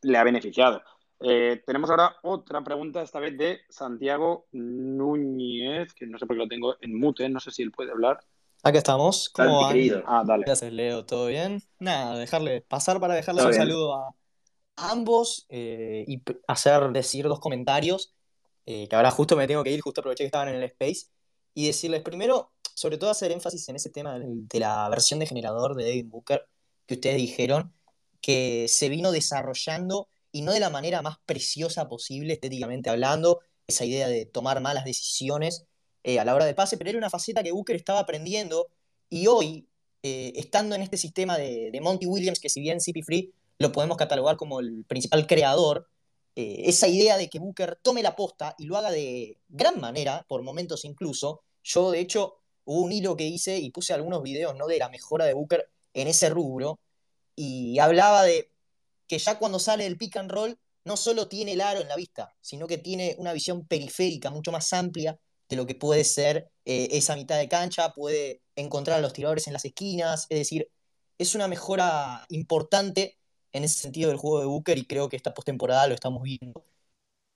[0.03, 0.83] le ha beneficiado.
[1.21, 6.43] Eh, tenemos ahora otra pregunta, esta vez de Santiago Núñez, que no sé por qué
[6.43, 8.21] lo tengo en mute, no sé si él puede hablar.
[8.65, 9.29] Aquí estamos.
[9.31, 9.77] ¿Cómo van?
[10.07, 10.45] Ah, dale.
[10.45, 11.05] Gracias, Leo.
[11.05, 11.63] ¿Todo bien?
[11.79, 14.15] Nada, dejarle pasar para dejarles un saludo a,
[14.77, 18.15] ambos eh, y hacer decir dos comentarios,
[18.67, 21.07] eh, que ahora justo me tengo que ir, justo aproveché que estaban en el space,
[21.55, 25.75] y decirles primero, sobre todo hacer énfasis en ese tema de la versión de generador
[25.77, 26.47] de David Booker
[26.87, 27.75] que ustedes dijeron,
[28.21, 33.85] que se vino desarrollando y no de la manera más preciosa posible estéticamente hablando, esa
[33.85, 35.67] idea de tomar malas decisiones
[36.05, 38.69] eh, a la hora de pase, pero era una faceta que Booker estaba aprendiendo
[39.11, 39.69] y hoy,
[40.03, 43.97] estando en este sistema de, de Monty Williams, que si bien CP Free lo podemos
[43.97, 45.89] catalogar como el principal creador,
[46.35, 50.25] eh, esa idea de que Booker tome la posta y lo haga de gran manera,
[50.29, 51.43] por momentos incluso.
[51.63, 54.67] Yo, de hecho, hubo un hilo que hice y puse algunos videos ¿no?
[54.67, 56.81] de la mejora de Booker en ese rubro
[57.37, 58.51] y hablaba de
[59.07, 61.97] que ya cuando sale del pick and roll no solo tiene el aro en la
[61.97, 66.51] vista, sino que tiene una visión periférica mucho más amplia de lo que puede ser
[66.65, 70.69] eh, esa mitad de cancha, puede encontrar a los tiradores en las esquinas, es decir,
[71.19, 73.19] es una mejora importante
[73.53, 76.65] en ese sentido del juego de Booker y creo que esta postemporada lo estamos viendo.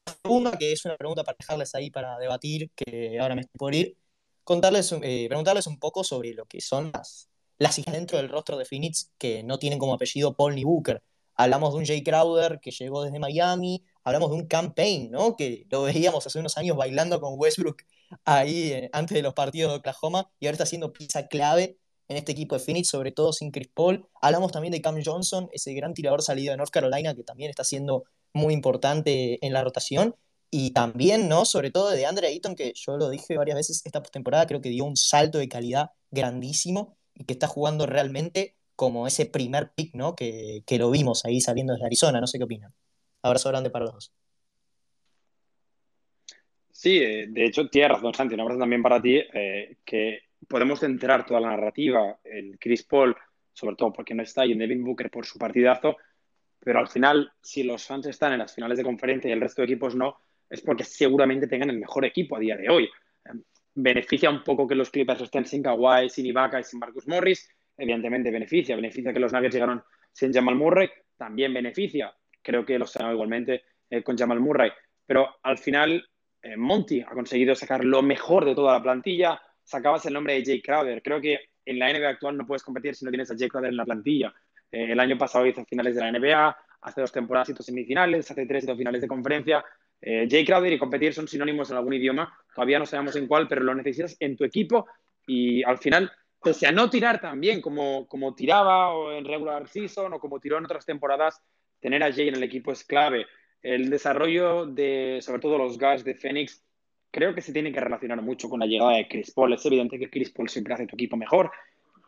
[0.07, 3.59] La segunda, que es una pregunta para dejarles ahí para debatir, que ahora me estoy
[3.59, 3.97] por ir,
[4.45, 8.57] contarles, eh, preguntarles un poco sobre lo que son las, las hijas dentro del rostro
[8.57, 11.03] de Phoenix que no tienen como apellido Paul ni Booker.
[11.35, 15.37] Hablamos de un Jay Crowder que llegó desde Miami, hablamos de un campaign, ¿no?
[15.37, 17.83] Que lo veíamos hace unos años bailando con Westbrook
[18.25, 22.16] ahí eh, antes de los partidos de Oklahoma y ahora está haciendo pieza clave en
[22.16, 24.07] este equipo de Phoenix, sobre todo sin Chris Paul.
[24.20, 27.64] Hablamos también de Cam Johnson, ese gran tirador salido de North Carolina que también está
[27.64, 30.14] siendo muy importante en la rotación.
[30.50, 31.44] Y también, ¿no?
[31.44, 34.68] Sobre todo de Andre Ayton, que yo lo dije varias veces esta postemporada, creo que
[34.68, 39.94] dio un salto de calidad grandísimo y que está jugando realmente como ese primer pick,
[39.94, 40.14] ¿no?
[40.14, 42.20] Que, lo vimos ahí saliendo desde Arizona.
[42.20, 42.72] No sé qué opinan.
[43.22, 44.12] Abrazo grande para los dos.
[46.70, 48.34] Sí, eh, de hecho, tienes razón, Santi.
[48.34, 53.16] Un abrazo también para ti, eh, que podemos centrar toda la narrativa en Chris Paul,
[53.53, 55.97] sobre todo porque no está, y en Devin Booker por su partidazo,
[56.61, 59.62] pero al final, si los fans están en las finales de conferencia y el resto
[59.62, 60.16] de equipos no,
[60.49, 62.89] es porque seguramente tengan el mejor equipo a día de hoy.
[63.74, 67.49] Beneficia un poco que los Clippers estén sin Kawhi, sin Ibaka y sin Marcus Morris,
[67.76, 69.82] evidentemente beneficia, beneficia que los Nuggets llegaron
[70.12, 74.70] sin Jamal Murray, también beneficia, creo que los han igualmente eh, con Jamal Murray,
[75.05, 76.09] pero al final
[76.43, 80.45] eh, Monty ha conseguido sacar lo mejor de toda la plantilla, sacabas el nombre de
[80.45, 81.03] Jay Crowder.
[81.03, 83.71] Creo que en la NBA actual no puedes competir si no tienes a Jay Crowder
[83.71, 84.33] en la plantilla.
[84.71, 88.47] Eh, el año pasado hizo finales de la NBA, hace dos temporadas hizo semifinales, hace
[88.47, 89.64] tres hizo finales de conferencia.
[90.01, 92.33] Eh, Jay Crowder y competir son sinónimos en algún idioma.
[92.55, 94.87] Todavía no sabemos en cuál, pero lo necesitas en tu equipo
[95.27, 99.67] y al final, pese a no tirar tan bien como, como tiraba o en regular
[99.69, 101.43] season o como tiró en otras temporadas,
[101.81, 103.27] tener a Jay en el equipo es clave.
[103.62, 106.62] El desarrollo de, sobre todo los guys de Phoenix,
[107.11, 109.52] creo que se tiene que relacionar mucho con la llegada de Chris Paul.
[109.52, 111.50] Es evidente que Chris Paul siempre hace tu equipo mejor.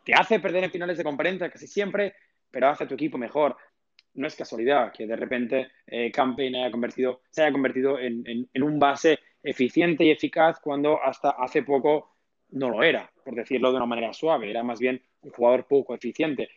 [0.03, 2.13] Te hace perder en finales de conferencia casi siempre,
[2.51, 3.57] pero hace tu equipo mejor.
[4.15, 8.79] no es casualidad que de repente eh, Campaign haya convertido, se haya convertido en, un
[8.79, 12.15] base eficiente y eficaz cuando hasta hace poco
[12.51, 15.93] no lo era, por decirlo de una manera suave, era más bien un jugador poco
[15.93, 16.49] eficiente.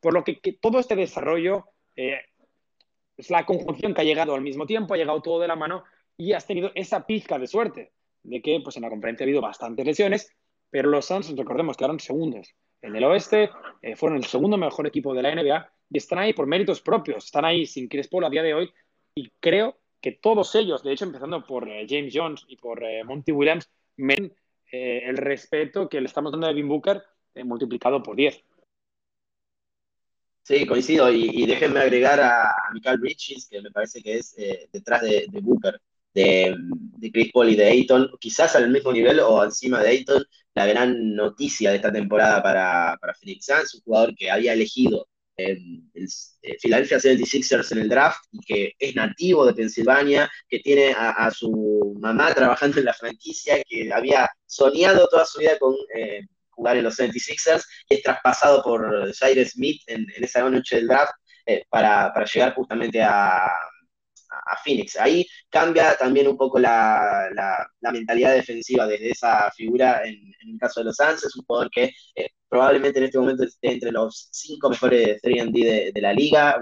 [0.00, 1.64] Por lo que, todo este desarrollo
[1.96, 2.20] eh,
[3.16, 5.84] es la conjunción que ha llegado al mismo tiempo, ha llegado todo de la mano
[6.18, 7.92] y has tenido esa pizca de suerte
[8.24, 10.30] de que pues, en la conferencia ha habido bastantes lesiones,
[10.68, 13.50] pero los Suns, recordemos, quedaron segundos en el oeste,
[13.80, 17.24] eh, fueron el segundo mejor equipo de la NBA y están ahí por méritos propios,
[17.24, 18.70] están ahí sin Chris Paul a día de hoy
[19.14, 23.02] y creo que todos ellos, de hecho empezando por eh, James Jones y por eh,
[23.04, 24.34] Monty Williams, ven
[24.70, 27.02] el respeto que le estamos dando a Devin Booker
[27.42, 28.44] multiplicado por 10.
[30.42, 31.10] Sí, coincido.
[31.10, 34.36] Y, déjenme agregar a, Michael Bridges, que me parece que es
[34.70, 35.80] detrás de, Booker,
[36.18, 36.56] de,
[36.98, 40.66] de, Chris Paul y de Ayton, quizás al mismo nivel o encima de Ayton, la
[40.66, 45.06] gran noticia de esta temporada para, para Phoenix Suns, un jugador que había elegido
[45.36, 50.92] el, eh, Philadelphia 76ers en el draft y que es nativo de Pensilvania, que tiene
[50.96, 56.22] a, su mamá trabajando en la franquicia, que había soñado toda su vida con eh,
[56.50, 61.12] jugar en los 76ers y es traspasado por Jair Smith en, esa noche del draft
[61.46, 63.48] eh, para, para, llegar justamente a,
[64.48, 64.96] a Phoenix.
[64.96, 67.28] Ahí cambia también un poco la,
[67.92, 71.24] mentalidad defensiva desde esa figura en, el caso de los Suns.
[71.24, 75.92] Es un jugador que eh, probablemente en este momento esté entre los cinco mejores 3D
[75.92, 76.60] de, la liga.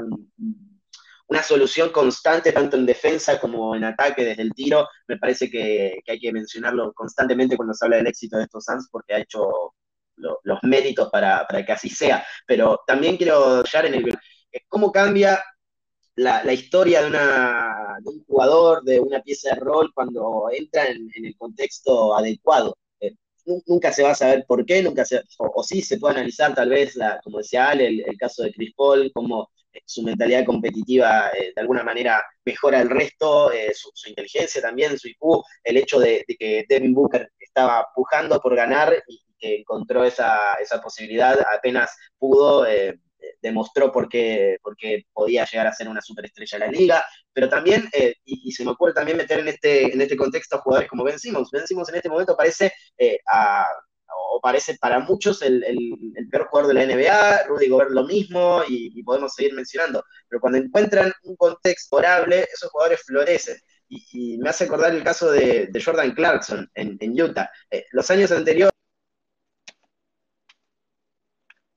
[1.29, 4.89] una solución constante tanto en defensa como en ataque desde el tiro.
[5.09, 8.89] Me parece que, hay que mencionarlo constantemente cuando se habla del éxito de estos Suns
[8.91, 9.75] porque ha hecho
[10.17, 12.25] los méritos para, para, que así sea.
[12.47, 14.19] Pero también quiero hallar en el
[14.69, 15.43] cómo cambia
[16.17, 21.37] la, historia de, una, un jugador, de una pieza de rol, cuando entra en, el
[21.37, 22.77] contexto adecuado.
[23.01, 23.15] Eh,
[23.67, 26.71] nunca se va a saber por qué, nunca se, o, sí se puede analizar tal
[26.71, 31.31] vez, la, como decía Ale, el, caso de Chris Paul, cómo eh, su mentalidad competitiva
[31.31, 36.25] eh, de alguna manera mejora el resto, su, inteligencia también, su IQ, el hecho de,
[36.39, 42.65] que Devin Booker estaba pujando por ganar y que encontró esa, esa posibilidad apenas pudo
[43.41, 44.59] demostró por qué,
[45.13, 48.73] podía llegar a ser una superestrella de la liga, pero también, eh, y, se me
[48.73, 51.51] ocurre también meter en este, en este contexto a jugadores como Ben Simmons.
[51.51, 53.19] Ben Simmons en este momento parece, eh,
[54.33, 55.61] o parece para muchos el,
[56.31, 60.59] peor jugador de la NBA, Rudy Gobert lo mismo, y, podemos seguir mencionando, pero cuando
[60.59, 63.57] encuentran un contexto favorable, esos jugadores florecen.
[63.89, 67.51] Y, me hace acordar el caso de, Jordan Clarkson en, Utah.
[67.71, 68.73] Eh, los años anteriores,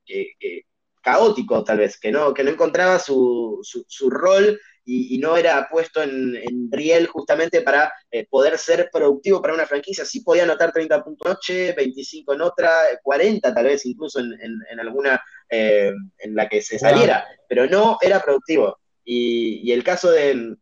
[0.05, 0.65] que,
[1.01, 6.01] caótico tal vez, que no, que no encontraba su, su, rol y, no era puesto
[6.01, 10.03] en, en riel justamente para eh, poder ser productivo para una franquicia.
[10.03, 12.73] Sí podía anotar 30 puntos noche, 25 en otra,
[13.03, 17.97] 40 tal vez incluso en, en, alguna eh, en la que se saliera, pero no
[18.01, 18.79] era productivo.
[19.03, 20.55] Y, el caso de,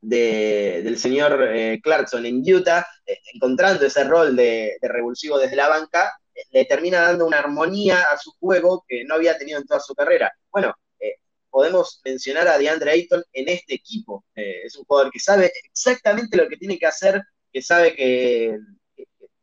[0.00, 2.86] del señor eh, Clarkson en Utah,
[3.34, 6.12] encontrando ese rol de, de revulsivo desde la banca,
[6.50, 9.94] le termina dando una armonía a su juego que no había tenido en toda su
[9.94, 10.32] carrera.
[10.50, 11.16] Bueno, eh,
[11.50, 14.24] podemos mencionar a DeAndre Ayton en este equipo.
[14.34, 17.22] Eh, es un jugador que sabe exactamente lo que tiene que hacer,
[17.52, 18.58] que sabe que,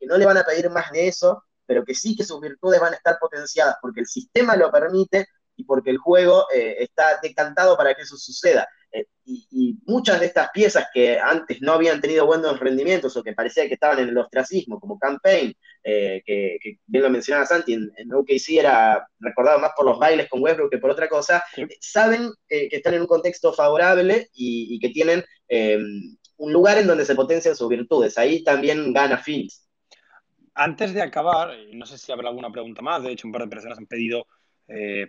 [0.01, 2.93] no le van a pedir más de eso, pero que sí que sus virtudes van
[2.93, 5.27] a estar potenciadas porque el sistema lo permite
[5.57, 8.67] y porque el juego eh, está decantado para que eso suceda.
[8.97, 13.33] Eh, y, muchas de estas piezas que antes no habían tenido buenos rendimientos o que
[13.33, 17.91] parecía que estaban en el ostracismo, como Campaign, eh, que, bien lo mencionaba Santi, en,
[17.97, 21.43] en, OKC era recordado más por los bailes con Westbrook que por otra cosa,
[21.81, 25.23] saben que están en un contexto favorable y, que tienen
[26.37, 28.17] un lugar en donde se potencian sus virtudes.
[28.17, 29.67] Ahí también gana Phoenix.
[30.53, 33.49] Antes de acabar, no sé si habrá alguna pregunta más, de hecho un par de
[33.49, 34.25] personas han pedido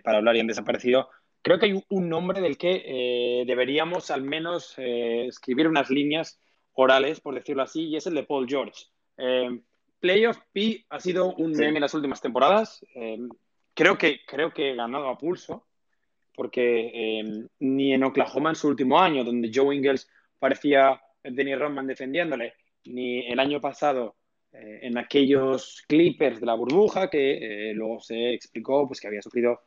[0.03, 1.09] para hablar y han desaparecido.
[1.41, 6.39] Creo que hay un nombre del que eh, deberíamos al menos eh, escribir unas líneas
[6.73, 8.87] orales, por decirlo así, y es el de Paul George.
[9.17, 9.61] Eh,
[9.99, 12.85] Playoff P ha sido un meme en las últimas temporadas.
[13.73, 15.67] creo, que, creo que he ganado a pulso,
[16.33, 20.09] porque ni en Oklahoma en su último año, donde Joe Ingles
[20.39, 22.53] parecía Denny Rodman defendiéndole,
[22.85, 24.15] ni el año pasado
[24.53, 29.59] en aquellos Clippers de la burbuja, que luego se explicó pues, que había sufrido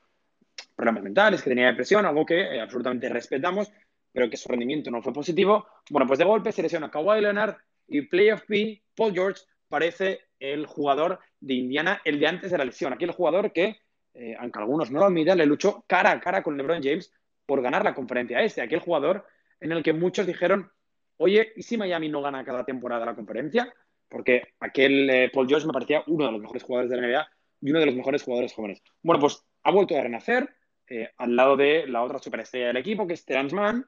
[0.83, 3.73] problemas mentales, que tenía depresión, algo que eh, absolutamente respetamos,
[4.11, 5.65] pero que su rendimiento no fue positivo.
[5.91, 7.55] Bueno, pues de golpe se lesiona Kawhi Leonard
[7.87, 12.65] y Playoff P, Paul George, parece el jugador de Indiana, el de antes de la
[12.65, 12.93] lesión.
[12.93, 13.77] Aquí el jugador que,
[14.15, 17.13] eh, aunque algunos no lo admitan, le luchó cara a cara con LeBron James
[17.47, 18.61] por ganar la conferencia este.
[18.61, 19.25] Aquel jugador
[19.61, 20.69] en el que muchos dijeron,
[21.17, 23.73] oye, ¿y si Miami no gana cada temporada la conferencia?
[24.09, 27.29] Porque aquel eh, Paul George me parecía uno de los mejores jugadores de la NBA
[27.61, 28.83] y uno de los mejores jugadores jóvenes.
[29.01, 30.49] Bueno, pues ha vuelto a renacer,
[30.93, 33.87] eh, al lado de la otra superestrella del equipo, que es Terence Mann.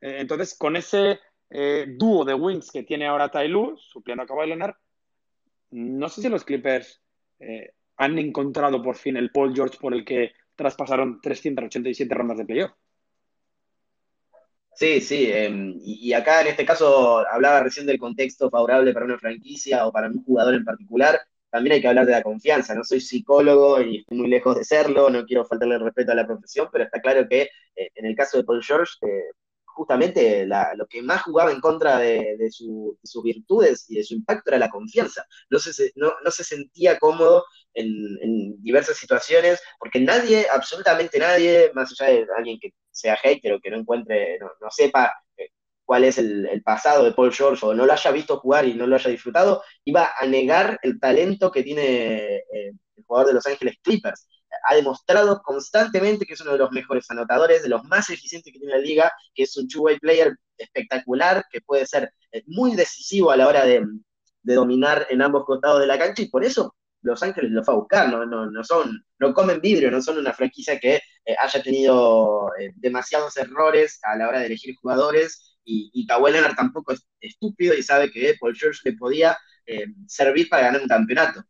[0.00, 1.20] Eh, entonces, con ese
[1.96, 4.74] dúo de wings que tiene ahora Ty Lue, supliendo a Kawhi Leonard,
[5.70, 7.00] no sé si los Clippers
[7.96, 12.72] han encontrado por fin el Paul George por el que traspasaron 387 rondas de playoff.
[14.76, 19.18] Sí, sí, em, y, acá en este caso hablaba recién del contexto favorable para una
[19.18, 21.18] franquicia o para un jugador en particular,
[21.56, 24.62] también hay que hablar de la confianza, no soy psicólogo y estoy muy lejos de
[24.62, 28.04] serlo, no quiero faltarle el respeto a la profesión, pero está claro que eh, en
[28.04, 29.30] el caso de Paul George, eh,
[29.64, 34.58] justamente lo que más jugaba en contra de, sus virtudes y de su impacto era
[34.58, 35.24] la confianza.
[35.48, 42.12] No se, no, se sentía cómodo en, diversas situaciones, porque nadie, absolutamente nadie, más allá
[42.12, 45.48] de alguien que sea hater o que no encuentre, no, sepa eh,
[45.86, 48.86] cuál es el, pasado de Paul George o no lo haya visto jugar y no
[48.86, 53.46] lo haya disfrutado, iba a negar el talento que tiene eh, el jugador de Los
[53.46, 54.28] Ángeles Clippers.
[54.68, 58.58] Ha demostrado constantemente que es uno de los mejores anotadores, de los más eficientes que
[58.58, 63.30] tiene la liga, que es un two-way player espectacular, que puede ser eh, muy decisivo
[63.30, 63.86] a la hora de,
[64.42, 67.76] dominar en ambos costados de la cancha, y por eso Los Ángeles lo fue a
[67.76, 73.36] buscar, no, son, no comen vidrio, no son una franquicia que eh, haya tenido demasiados
[73.36, 78.10] errores a la hora de elegir jugadores, y, y Kawhi tampoco es estúpido y sabe
[78.10, 79.36] que Paul George le podía
[80.06, 81.44] servir para ganar un campeonato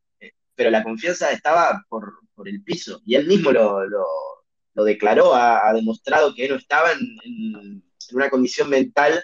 [0.57, 2.15] pero la confianza estaba por,
[2.47, 3.01] el piso.
[3.07, 9.23] Y él mismo lo, declaró, ha, demostrado que no estaba en, una condición mental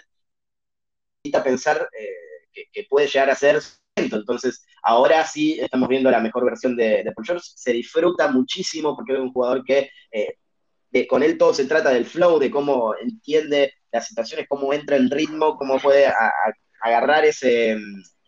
[1.33, 3.61] a pensar eh, que, puede llegar a ser
[3.95, 7.45] entonces, ahora sí estamos viendo la mejor versión de, Paul George.
[7.55, 12.05] Se disfruta muchísimo porque es un jugador que eh, con él todo se trata del
[12.05, 16.11] flow, de cómo entiende las situaciones, cómo entra en ritmo, cómo puede
[16.81, 17.77] agarrar ese,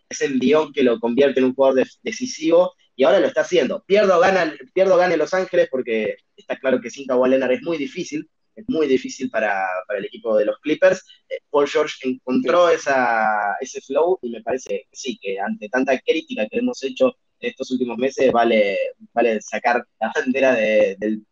[0.08, 3.84] ese envión que lo convierte en un jugador decisivo y ahora lo está haciendo.
[3.84, 7.76] Pierdo gana, pierdo gane Los Ángeles porque está claro que sin Kawhi Leonard es muy
[7.76, 11.04] difícil, es muy difícil para, el equipo de los Clippers.
[11.28, 15.98] Eh, Paul George encontró esa, ese flow y me parece que sí, que ante tanta
[15.98, 18.78] crítica que hemos hecho en estos últimos meses, vale,
[19.12, 21.26] vale sacar la bandera del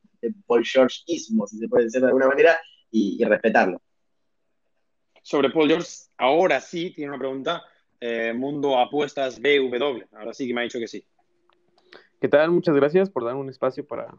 [0.46, 2.58] Paul Georgeismo, si se puede decir de alguna manera,
[2.94, 3.80] y, respetarlo.
[5.24, 7.64] Sobre Paul George, ahora sí tiene una pregunta.
[7.98, 10.02] Eh, Mundo Apuestas BW.
[10.12, 11.02] Ahora sí que me ha dicho que sí.
[12.20, 12.50] ¿Qué tal?
[12.50, 14.14] Muchas gracias por dar un espacio para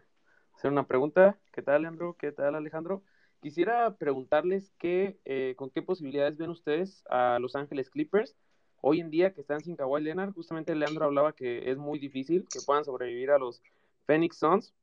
[0.55, 1.37] hacer una pregunta.
[1.53, 2.15] ¿Qué tal, Leandro?
[2.17, 3.03] ¿Qué tal, Alejandro?
[3.39, 8.35] Quisiera preguntarles qué, eh, con qué posibilidades ven ustedes a Los Ángeles Clippers
[8.81, 10.33] hoy en día que están sin Kawhi Leonard.
[10.33, 13.61] Justamente Leandro hablaba que es muy difícil que puedan sobrevivir a los
[14.07, 14.73] Phoenix Suns.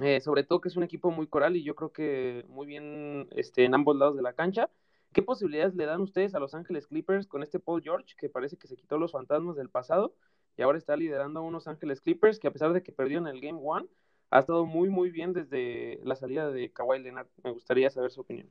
[0.00, 3.26] Eh, sobre todo que es un equipo muy coral y yo creo que muy bien
[3.30, 4.68] este, en ambos lados de la cancha.
[5.12, 8.56] ¿Qué posibilidades le dan ustedes a Los Ángeles Clippers con este Paul George que parece
[8.56, 10.14] que se quitó los fantasmas del pasado
[10.56, 13.26] y ahora está liderando a unos Ángeles Clippers que a pesar de que perdió en
[13.26, 13.86] el Game One,
[14.30, 17.28] ha estado muy, muy bien desde la salida de Kawhi Leonard.
[17.44, 18.50] Me gustaría saber su opinión.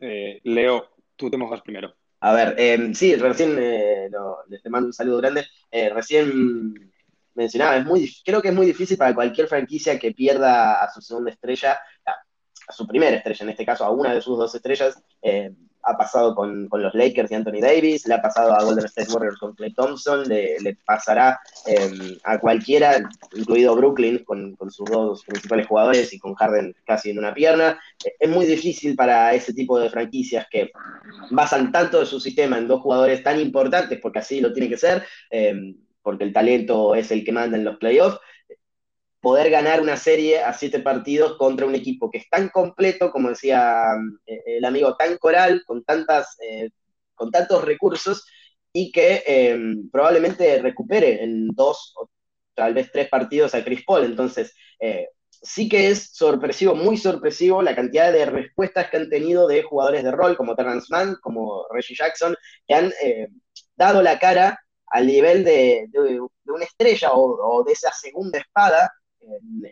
[0.00, 1.94] Eh, Leo, tú te mojas primero.
[2.20, 4.10] A ver, em, sí, recién eh,
[4.48, 5.44] les mando un saludo grande.
[5.70, 6.92] Eh, recién
[7.34, 11.00] mencionaba, es muy, creo que es muy difícil para cualquier franquicia que pierda a su
[11.00, 11.78] segunda estrella,
[12.68, 15.02] a, su primera estrella, en este caso a una de sus dos estrellas,
[15.86, 19.38] ha pasado con, los Lakers y Anthony Davis, le ha pasado a Golden State Warriors
[19.38, 26.12] con Clay Thompson, le, pasará em, a cualquiera, incluido Brooklyn, con, sus dos principales jugadores
[26.12, 27.78] y con Harden casi en una pierna.
[28.18, 30.72] Es muy difícil para ese tipo de franquicias que
[31.30, 34.78] basan tanto de su sistema en dos jugadores tan importantes, porque así lo tiene que
[34.78, 38.18] ser, em, porque el talento es el que manda en los playoffs
[39.26, 43.30] poder ganar una serie a siete partidos contra un equipo que es tan completo, como
[43.30, 43.82] decía
[44.24, 46.70] eh, el amigo, tan coral, con, tantas, eh,
[47.12, 48.24] con tantos recursos,
[48.72, 52.08] y que em, probablemente recupere en dos o
[52.54, 54.04] tal vez tres partidos a Chris Paul.
[54.04, 59.48] Entonces, eh, sí que es sorpresivo, muy sorpresivo la cantidad de respuestas que han tenido
[59.48, 62.92] de jugadores de rol como Terrence Mann, como Reggie Jackson, que han
[63.74, 64.56] dado la cara
[64.86, 65.88] al nivel de,
[66.44, 68.92] una estrella o, de esa segunda espada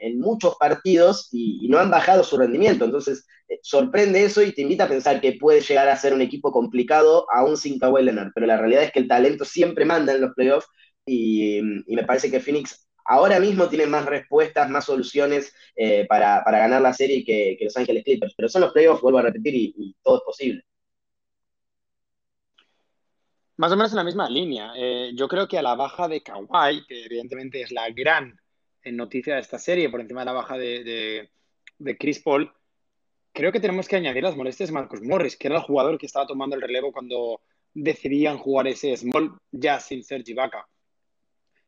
[0.01, 2.85] en, muchos partidos y, no han bajado su rendimiento.
[2.85, 6.23] Entonces, eh, sorprende eso y te invita a pensar que puede llegar a ser un
[6.23, 8.33] equipo complicado aún sin Kawhi Leonard.
[8.35, 10.69] Pero la realidad es que el talento siempre manda en los playoffs
[11.07, 16.81] y, me parece que Phoenix ahora mismo tiene más respuestas, más soluciones eh, para, ganar
[16.81, 18.35] la serie que, Los Ángeles Clippers.
[18.37, 20.63] Pero son los playoffs, vuelvo a repetir, y, todo es posible.
[23.57, 24.73] Más o menos en la misma línea.
[24.77, 28.35] Eh, yo creo que a la baja de Kawhi, que evidentemente es la gran
[28.85, 31.31] en noticia de esta serie, por encima de la baja de,
[31.99, 32.53] Chris Paul,
[33.33, 36.07] creo que tenemos que añadir las molestias de Marcus Morris, que era el jugador que
[36.07, 37.41] estaba tomando el relevo cuando
[37.73, 40.69] decidían jugar ese small ya sin Sergi Vaca.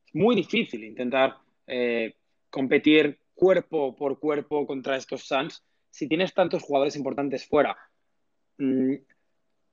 [0.07, 1.37] Es muy difícil intentar
[1.67, 2.14] eh,
[2.51, 7.77] competir cuerpo por cuerpo contra estos Suns, si tienes tantos jugadores importantes fuera,
[8.59, 8.95] mm,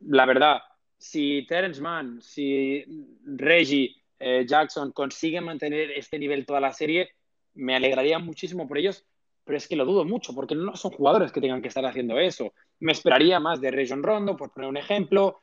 [0.08, 0.60] la verdad,
[0.98, 2.84] si Terence Mann, si
[3.26, 7.10] Reggie eh, Jackson consiguen mantener este nivel toda la serie,
[7.54, 9.06] me alegraría muchísimo por ellos,
[9.44, 12.20] pero es que lo dudo mucho, porque no son jugadores que tengan que estar haciendo
[12.20, 12.54] eso.
[12.80, 15.42] Me esperaría más de Rayon Rondo, por poner un ejemplo,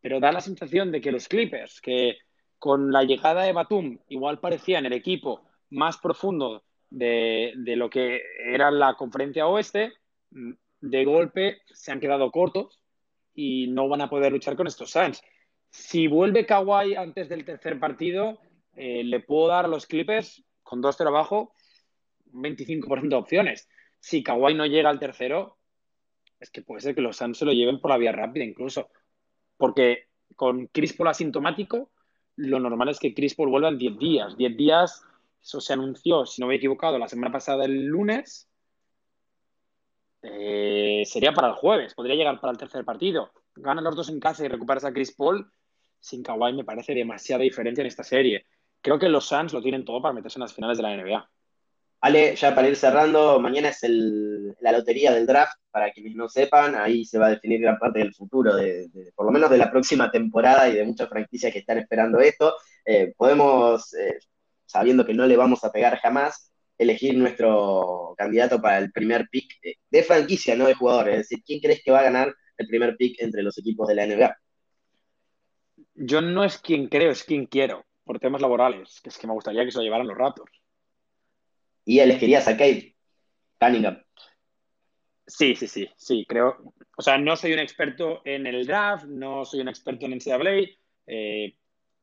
[0.00, 2.18] pero da la sensación de que los Clippers, que
[2.58, 8.70] con la llegada de Batum igual parecían el equipo más profundo de, lo que era
[8.70, 9.92] la conferencia oeste,
[10.30, 12.80] mm, de golpe se han quedado cortos
[13.34, 15.22] y no van a poder luchar con estos Suns.
[15.70, 18.38] Si vuelve Kawhi antes del tercer partido,
[18.74, 21.54] eh, le puedo dar a los Clippers con 2-0 abajo
[22.34, 23.68] un 25% de opciones.
[24.00, 25.56] Si Kawhi no llega al tercero,
[26.38, 28.90] es que puede ser que los Suns se lo lleven por la vía rápida incluso.
[29.56, 31.90] Porque con Chris Paul asintomático,
[32.36, 34.36] lo normal es que Chris Paul vuelva en 10 días.
[34.36, 35.02] 10 días,
[35.42, 38.46] eso se anunció, si no me he equivocado, la semana pasada, el lunes.
[40.20, 43.32] Eh, sería para el jueves, podría llegar para el tercer partido.
[43.56, 45.50] Ganan los dos en casa y recuperas a Chris Paul.
[45.98, 48.44] Sin Kawhi me parece demasiada diferencia en esta serie.
[48.80, 51.28] Creo que los Suns lo tienen todo para meterse en las finales de la NBA.
[52.00, 53.80] Ale, ya para ir cerrando, mañana es
[54.60, 57.98] la lotería del draft, para quienes no sepan, ahí se va a definir gran parte
[57.98, 61.58] del futuro, de, por lo menos de la próxima temporada y de muchas franquicias que
[61.58, 62.54] están esperando esto.
[62.84, 64.18] Eh, podemos, eh,
[64.64, 69.50] sabiendo que no le vamos a pegar jamás, elegir nuestro candidato para el primer pick
[69.90, 71.08] de franquicia, no de jugador.
[71.08, 73.94] Es decir, ¿quién crees que va a ganar el primer pick entre los equipos de
[73.96, 74.36] la NBA?
[75.94, 79.34] Yo no es quien creo, es quien quiero, por temas laborales, que es que me
[79.34, 80.58] gustaría que se lo llevaran los Raptors
[81.88, 82.94] y quería a Kate
[83.58, 84.02] Cunningham.
[85.26, 86.74] Sí, sí, sí, sí, creo.
[86.98, 90.68] O sea, no soy un experto en el draft, no soy un experto en NCAA.
[91.06, 91.56] Eh,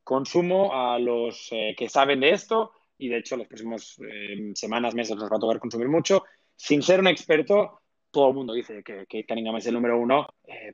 [0.03, 4.95] consumo a los eh, que saben de esto y de hecho los próximos eh, semanas,
[4.95, 6.24] meses nos va a tocar consumir mucho.
[6.56, 10.28] Sin ser un experto, todo el mundo dice que, que Cunningham es el número uno.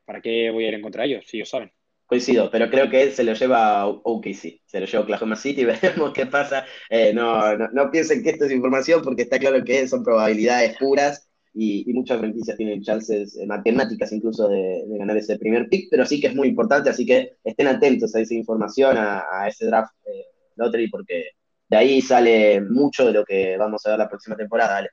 [0.05, 1.25] ¿Para qué voy a ir en contra de ellos?
[1.27, 1.73] Si ellos saben.
[2.11, 5.37] Coincido, pero creo que él se lo lleva a OKC, se lo lleva a Oklahoma
[5.37, 6.65] City, veremos qué pasa.
[6.89, 11.29] Eh, no, no, piensen que esto es información porque está claro que son probabilidades puras
[11.53, 16.19] y, muchas franquicias tienen chances eh, matemáticas incluso de, ganar ese primer pick, pero sí
[16.19, 20.25] que es muy importante, así que estén atentos a esa información, a, ese draft eh,
[20.57, 21.29] lottery, porque
[21.69, 24.85] de ahí sale mucho de lo que vamos a ver la próxima temporada.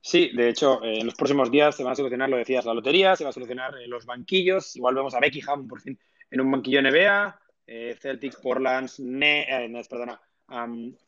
[0.00, 2.74] Sí, de hecho, eh, en los próximos días se van a solucionar, lo decías, la
[2.74, 4.76] lotería, se va a solucionar eh, los banquillos.
[4.76, 5.98] Igual vemos a Beckham por fin
[6.30, 7.40] en un banquillo NBA.
[7.66, 9.46] Eh, Celtics, Portlands, ne
[9.90, 10.20] perdona,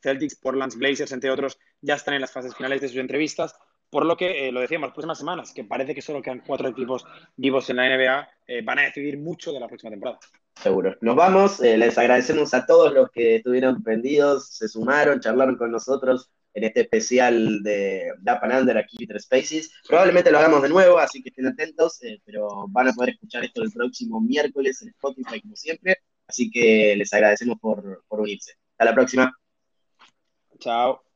[0.03, 3.55] Celtics, Portlands, Blazers, entre otros, ya están en las fases finales de sus entrevistas.
[3.89, 7.05] Por lo que lo decíamos, las próximas semanas, que parece que solo quedan cuatro equipos
[7.37, 8.29] vivos en la NBA,
[8.63, 10.21] van a decidir mucho de la próxima temporada.
[10.55, 10.97] Seguro.
[11.01, 11.59] Nos vamos.
[11.59, 16.83] les agradecemos a todos los que estuvieron prendidos, se sumaron, charlaron con nosotros en este
[16.83, 19.73] especial de Dap Under aquí Twitter Spaces.
[19.87, 23.45] Probablemente lo hagamos de nuevo, así que estén atentos, eh, pero van a poder escuchar
[23.45, 25.99] esto el próximo miércoles en Spotify como siempre.
[26.27, 28.55] Así que les agradecemos por, por unirse.
[28.73, 29.33] Hasta la próxima.
[30.59, 31.10] Chao.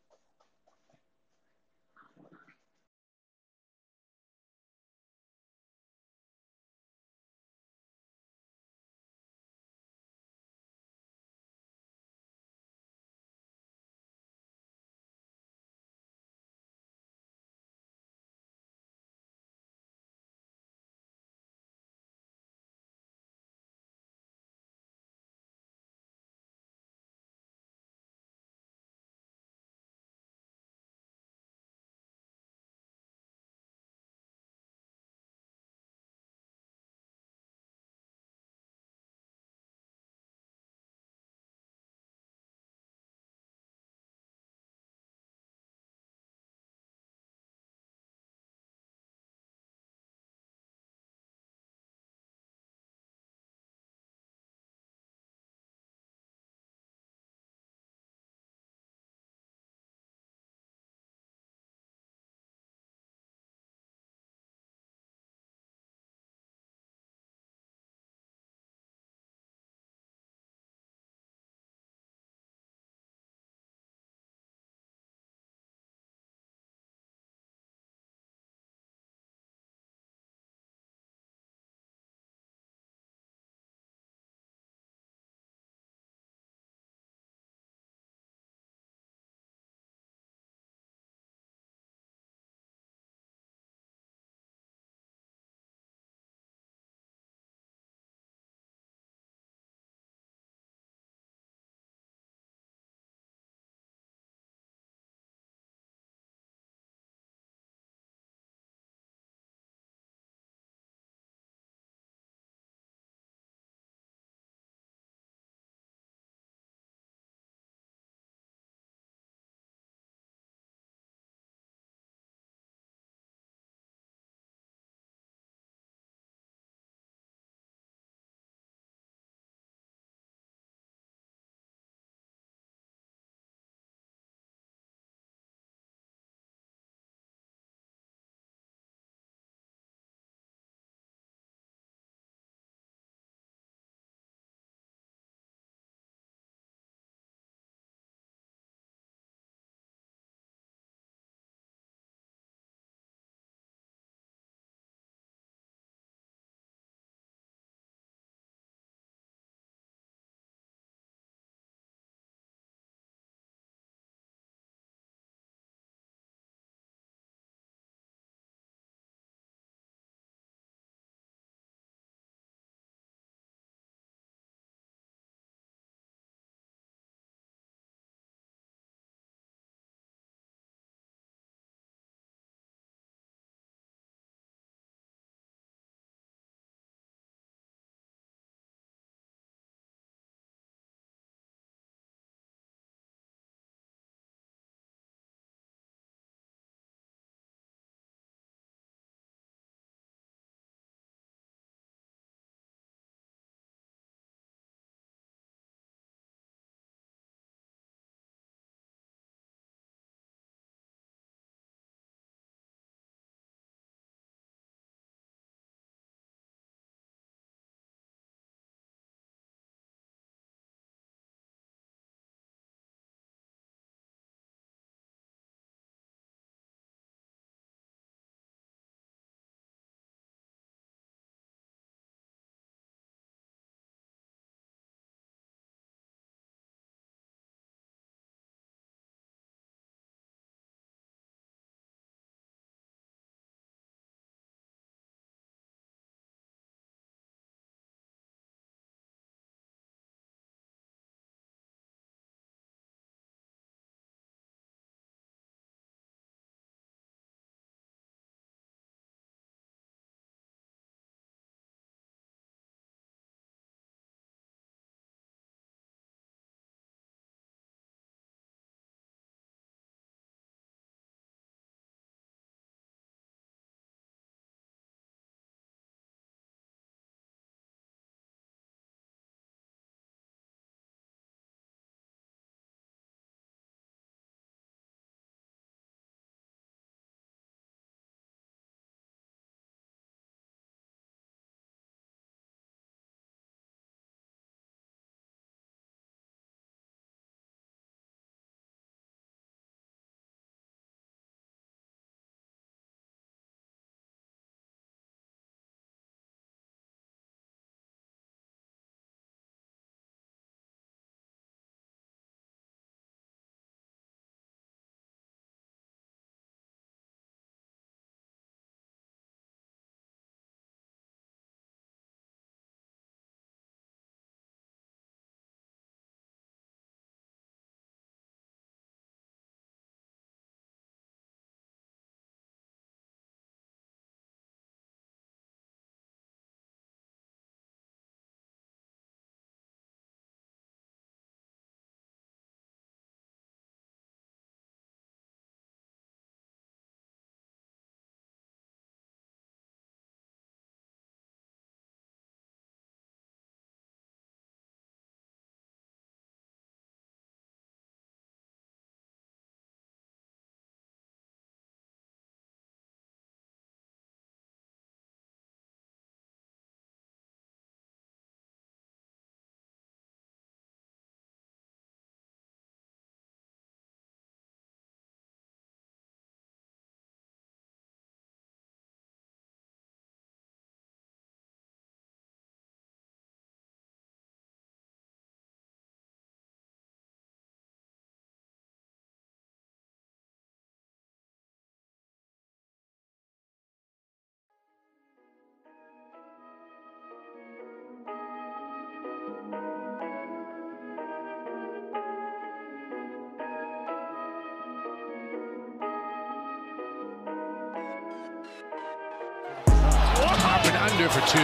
[411.05, 411.39] For two.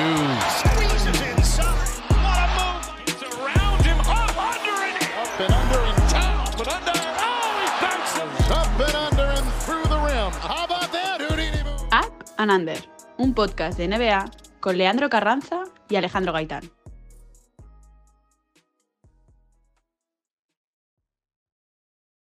[0.59, 1.67] Squeezes inside.
[2.09, 2.85] What a move.
[3.07, 4.01] It's around him.
[4.01, 6.45] Up, under, and up and under in town.
[6.59, 6.93] But under.
[6.97, 8.51] Oh, he bounces.
[8.51, 10.33] Up and under and through the rim.
[10.41, 11.61] How about that, Houdini?
[11.93, 12.79] Up and Under,
[13.19, 14.31] un podcast de NBA
[14.61, 16.80] con Leandro Carranza y Alejandro Gaitán.